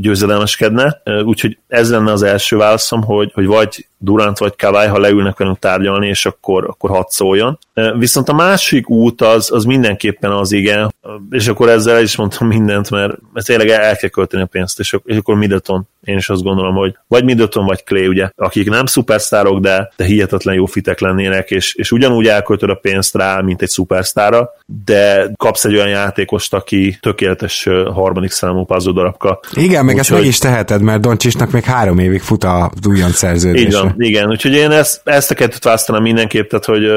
[0.00, 5.38] győzedelmeskedne, úgyhogy ez lenne az első válaszom, hogy, hogy vagy Durant vagy Kawai, ha leülnek
[5.38, 7.58] velünk tárgyalni, és akkor, akkor hadd szóljon.
[7.98, 10.94] Viszont a másik út az, az mindenképpen az igen,
[11.30, 15.36] és akkor ezzel is mondtam mindent, mert, tényleg el kell költeni a pénzt, és, akkor
[15.36, 15.88] Middleton.
[16.04, 20.04] Én is azt gondolom, hogy vagy Middleton, vagy Clay, ugye, akik nem szupersztárok, de, de
[20.04, 24.50] hihetetlen jó fitek lennének, és, és ugyanúgy elköltöd a pénzt rá, mint egy szupersztára,
[24.84, 29.40] de kapsz egy olyan játékost, aki tökéletes harmadik számú puzzle darabka.
[29.52, 30.18] Igen, meg Úgy, ezt hogy...
[30.18, 33.78] meg is teheted, mert Doncsisnak még három évig fut a újonc szerződése.
[33.78, 36.90] Van, igen, úgyhogy én ezt, ezt a kettőt választanám mindenképp, tehát hogy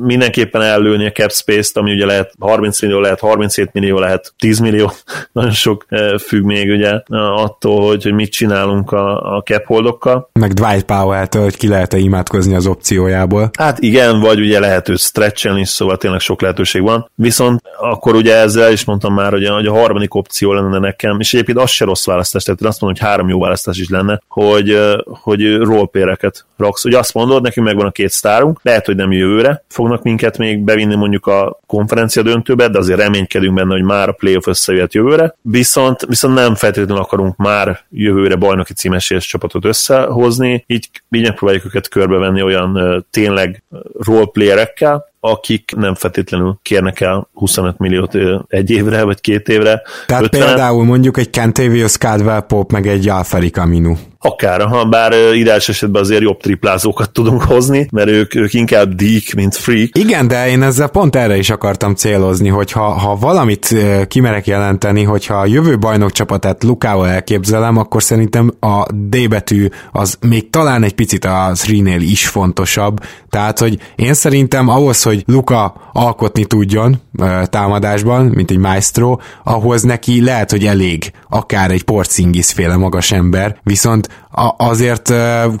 [0.00, 4.58] mindenképpen ellőni a cap space-t, ami ugye lehet 30 millió, lehet 37 millió, lehet 10
[4.58, 4.92] millió,
[5.32, 5.86] nagyon sok
[6.26, 7.00] függ még ugye
[7.36, 10.30] attól, hogy, hogy mit csinálunk a, a cap holdokkal.
[10.32, 13.50] Meg Dwight Powell-től, hogy ki lehet-e imádkozni az opciójából.
[13.58, 17.10] Hát igen, vagy ugye lehet őt stretchelni szóval tényleg sok lehetőség van.
[17.14, 21.20] Viszont akkor ugye ezzel is mondtam már, hogy a, hogy a harmadik opció lenne nekem,
[21.20, 23.88] és egyébként az se rossz választás, tehát én azt mondom, hogy három jó választás is
[23.88, 26.82] lenne, hogy, hogy rolepéreket raksz.
[26.82, 30.58] Hogy azt mondod, nekünk megvan a két sztárunk, lehet, hogy nem jövőre fognak minket még
[30.58, 35.34] bevinni mondjuk a konferencia döntőbe, de azért reménykedünk benne, hogy már a playoff összejöhet jövőre.
[35.42, 41.88] Viszont, viszont nem feltétlenül akarunk már jövőre bajnoki címesélyes csapatot összehozni, így, így megpróbáljuk őket
[41.88, 43.62] körbevenni olyan tényleg
[43.98, 48.16] roleplayerekkel, akik nem feltétlenül kérnek el 25 milliót
[48.48, 49.82] egy évre, vagy két évre.
[50.06, 53.94] Tehát 50 például mondjuk egy Kentavious Caldwell Pop, meg egy Alfari Camino.
[54.18, 59.34] Akár, ha bár ideális esetben azért jobb triplázókat tudunk hozni, mert ők, ők inkább deek,
[59.36, 59.98] mint freak.
[59.98, 63.74] Igen, de én ezzel pont erre is akartam célozni, hogy ha, ha valamit
[64.08, 70.16] kimerek jelenteni, hogyha a jövő bajnok csapatát Lukával elképzelem, akkor szerintem a D betű az
[70.20, 71.56] még talán egy picit a 3
[71.98, 73.00] is fontosabb.
[73.30, 77.00] Tehát, hogy én szerintem ahhoz, hogy Luka alkotni tudjon
[77.44, 83.58] támadásban, mint egy maestro, ahhoz neki lehet, hogy elég akár egy porcingis féle magas ember,
[83.62, 85.08] viszont a, azért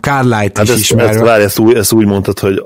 [0.00, 1.10] Carlight hát is ezt, ismerve.
[1.10, 2.62] Ezt, várj, ezt, úgy, ezt úgy mondtad, hogy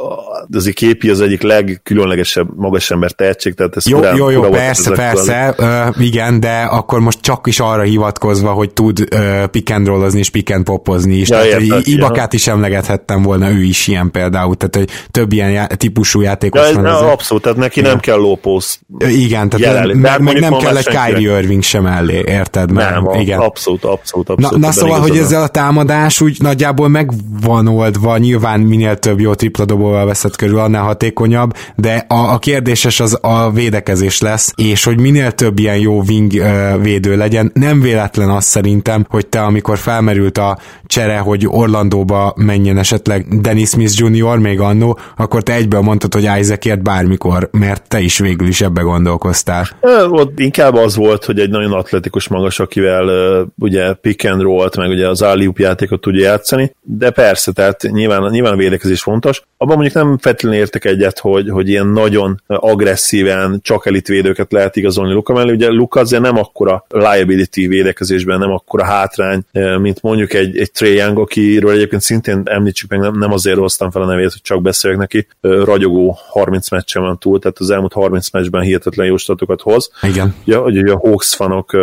[0.52, 4.90] az a képi az egyik legkülönlegesebb magas ember tehetség, tehát ez jó, jó, jó, persze,
[4.90, 9.86] persze, uh, igen, de akkor most csak is arra hivatkozva, hogy tud uh, pick and
[9.86, 11.28] rollozni és pick and popozni is.
[11.28, 15.50] Ja, tehát, érted, Ibakát is emlegethettem volna, ő is ilyen például, tehát hogy több ilyen
[15.50, 16.84] já- típusú játékos ja, van.
[16.84, 17.86] Ja, abszolút, tehát neki ja.
[17.86, 18.80] nem kell lópósz.
[18.98, 19.94] Igen, tehát jelenlé.
[19.94, 22.72] meg, meg nem kell egy Kyrie Irving sem mellé, érted?
[22.72, 23.38] Mert, nem, igen.
[23.38, 24.60] abszolút, abszolút, abszolút.
[24.60, 27.10] Na, na szóval, hogy ezzel a támadás úgy nagyjából meg
[27.42, 32.38] van oldva, nyilván minél több jó tripla dobóval veszed körül, annál hatékonyabb, de a, a
[32.38, 37.50] kérdéses az a védekezés lesz, és hogy minél több ilyen jó wing uh, védő legyen.
[37.54, 43.68] Nem véletlen az szerintem, hogy te amikor felmerült a csere, hogy Orlandóba menjen esetleg Dennis
[43.68, 44.38] Smith Jr.
[44.38, 48.80] még annó, akkor te egyből mondtad, hogy Isaacért bármikor, mert te is végül is ebbe
[48.80, 49.68] gondolkoztál.
[50.10, 54.56] Ott inkább az volt, hogy egy nagyon atletikus magas, akivel uh, ugye pick and roll
[54.76, 55.52] meg ugye az alley
[55.88, 59.42] játékot tudja játszani, de persze, tehát nyilván, nyilván a védekezés fontos.
[59.56, 65.12] Abban mondjuk nem feltétlenül értek egyet, hogy, hogy ilyen nagyon agresszíven csak elitvédőket lehet igazolni
[65.12, 65.52] Luka mellé.
[65.52, 69.42] Ugye Luka azért nem akkora liability védekezésben, nem akkora hátrány,
[69.78, 73.90] mint mondjuk egy, egy Trae Young, akiről egyébként szintén említsük meg, nem, nem azért hoztam
[73.90, 77.92] fel a nevét, hogy csak beszéljek neki, ragyogó 30 meccsen van túl, tehát az elmúlt
[77.92, 79.90] 30 meccsben hihetetlen jó statokat hoz.
[80.02, 80.34] Igen.
[80.44, 81.76] Ja, hogy ugye a Hawks fanok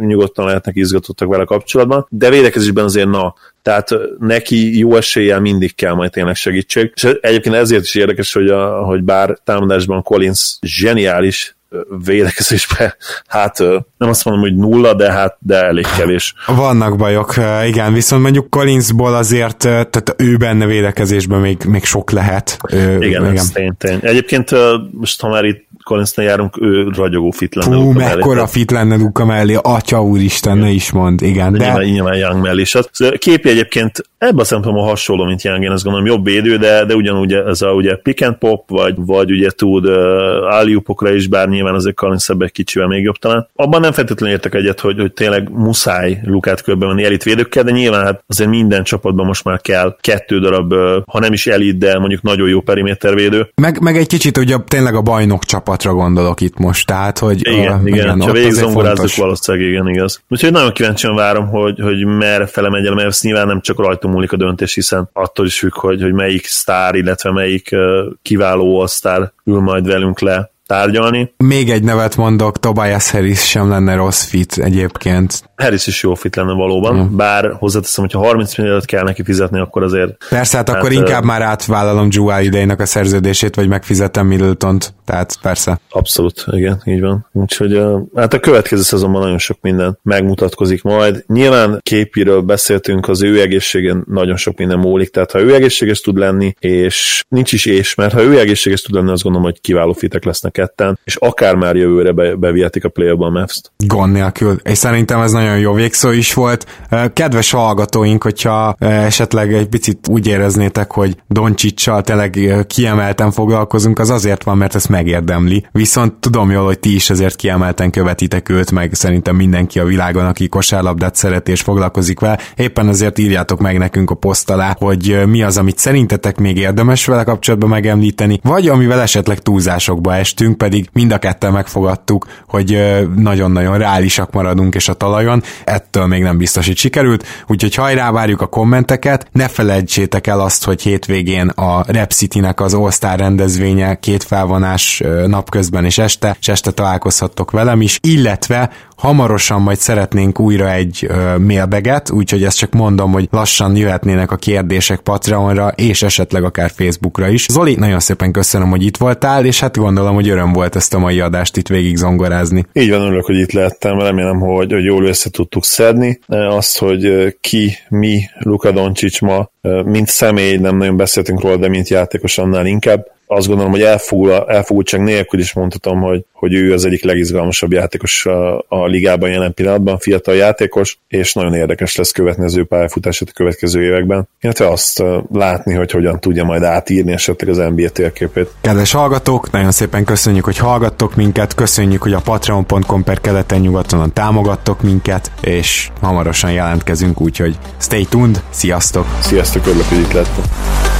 [0.00, 3.88] nyugodtan lehetnek izgatottak vele kapcsolatban, de védekezésben azért na, tehát
[4.18, 6.92] neki jó eséllyel mindig kell majd tényleg segítség.
[6.94, 11.56] És egyébként ezért is érdekes, hogy, a, hogy bár támadásban Collins zseniális,
[12.04, 12.94] védekezésben,
[13.26, 13.58] hát
[13.98, 16.34] nem azt mondom, hogy nulla, de hát de elég kevés.
[16.46, 17.34] Vannak bajok,
[17.66, 22.56] igen, viszont mondjuk Collinsból azért, tehát ő benne védekezésben még, még sok lehet.
[22.72, 23.36] Igen, igen.
[23.36, 23.98] ez tény, tény.
[24.02, 24.50] Egyébként
[24.90, 27.76] most ha már itt Collinsnél járunk, ő ragyogó fit lenne.
[27.76, 30.66] Fú, mekkora fit lenne Luka mellé, atya úristen, igen.
[30.66, 31.52] ne is mond, igen.
[31.52, 31.84] De, de...
[31.84, 32.76] Nyilván, Young mellé is.
[33.18, 36.94] Képi egyébként ebben a szempontból hasonló, mint Young, én azt gondolom jobb védő, de, de
[36.94, 41.78] ugyanúgy ez a ugye pick and pop, vagy, vagy ugye tud uh, is, bár nyilván
[41.78, 43.48] azért Collins egy kicsivel még jobb talán.
[43.54, 47.70] Abban nem feltétlenül értek egyet, hogy, hogy tényleg muszáj Lukát körbe menni elit védőkkel, de
[47.70, 50.74] nyilván hát azért minden csapatban most már kell kettő darab,
[51.06, 53.50] ha nem is elit, de mondjuk nagyon jó perimétervédő.
[53.54, 57.72] Meg, meg egy kicsit ugye tényleg a bajnok csapatra gondolok itt most, tehát hogy igen,
[57.72, 60.22] a, igen, igen ha végigzongorázzuk valószínűleg igen, igaz.
[60.28, 63.78] Úgyhogy nagyon kíváncsian várom, hogy, hogy merre fele megy el, mert ez nyilván nem csak
[63.78, 67.80] rajta múlik a döntés, hiszen attól is függ, hogy, hogy melyik sztár, illetve melyik uh,
[68.22, 71.34] kiváló sztár ül majd velünk le tárgyalni.
[71.36, 75.42] Még egy nevet mondok, Tobias Harris sem lenne rossz fit egyébként.
[75.56, 77.16] Harris is jó fit lenne valóban, mm.
[77.16, 80.16] bár hozzáteszem, hogyha 30 milliót kell neki fizetni, akkor azért...
[80.28, 84.78] Persze, hát, hát akkor inkább már átvállalom Joel idejének a szerződését, vagy megfizetem middleton
[85.10, 85.80] tehát persze.
[85.90, 87.26] Abszolút, igen, így van.
[87.32, 87.82] Úgyhogy
[88.14, 91.24] hát a következő szezonban nagyon sok minden megmutatkozik majd.
[91.26, 96.16] Nyilván képiről beszéltünk, az ő egészségen nagyon sok minden múlik, tehát ha ő egészséges tud
[96.18, 99.92] lenni, és nincs is és, mert ha ő egészséges tud lenni, azt gondolom, hogy kiváló
[99.92, 103.72] fitek lesznek ketten, és akár már jövőre be, bevihetik a play a Mavs-t.
[103.86, 106.66] Gond nélkül, és szerintem ez nagyon jó végszó is volt.
[107.12, 114.44] Kedves hallgatóink, hogyha esetleg egy picit úgy éreznétek, hogy Doncsicsal tényleg kiemelten foglalkozunk, az azért
[114.44, 115.66] van, mert ezt megérdemli.
[115.72, 120.26] Viszont tudom jól, hogy ti is ezért kiemelten követitek őt, meg szerintem mindenki a világon,
[120.26, 122.38] aki kosárlabdát szeret és foglalkozik vele.
[122.56, 127.06] Éppen ezért írjátok meg nekünk a poszt alá, hogy mi az, amit szerintetek még érdemes
[127.06, 133.78] vele kapcsolatban megemlíteni, vagy amivel esetleg túlzásokba estünk, pedig mind a ketten megfogadtuk, hogy nagyon-nagyon
[133.78, 135.42] reálisak maradunk és a talajon.
[135.64, 139.28] Ettől még nem biztos, hogy sikerült, úgyhogy hajrá várjuk a kommenteket.
[139.32, 145.84] Ne felejtsétek el azt, hogy hétvégén a Rep City-nek az All-Star rendezvénye két felvonás napközben
[145.84, 148.70] és este, és este találkozhattok velem is, illetve
[149.00, 154.36] hamarosan majd szeretnénk újra egy ö, mailbeget, úgyhogy ezt csak mondom, hogy lassan jöhetnének a
[154.36, 157.46] kérdések Patreonra, és esetleg akár Facebookra is.
[157.50, 160.98] Zoli, nagyon szépen köszönöm, hogy itt voltál, és hát gondolom, hogy öröm volt ezt a
[160.98, 162.64] mai adást itt végig zongorázni.
[162.72, 166.20] Így van, örülök, hogy itt lettem, remélem, hogy, hogy jól össze tudtuk szedni.
[166.26, 169.50] Azt, hogy ki, mi, Luka Doncsics ma,
[169.84, 174.32] mint személy, nem nagyon beszéltünk róla, de mint játékos annál inkább azt gondolom, hogy elfogul,
[174.32, 179.54] elfogultság nélkül is mondhatom, hogy, hogy ő az egyik legizgalmasabb játékos a, a ligában jelen
[179.54, 184.68] pillanatban, fiatal játékos, és nagyon érdekes lesz követni az ő pályafutását a következő években, illetve
[184.68, 185.02] azt
[185.32, 188.50] látni, hogy hogyan tudja majd átírni esetleg az NBA térképét.
[188.60, 194.12] Kedves hallgatók, nagyon szépen köszönjük, hogy hallgattok minket, köszönjük, hogy a patreon.com per keleten nyugatonon
[194.12, 199.06] támogattok minket, és hamarosan jelentkezünk, úgyhogy stay tuned, sziasztok!
[199.20, 200.99] Sziasztok, örülök, hogy itt lettem.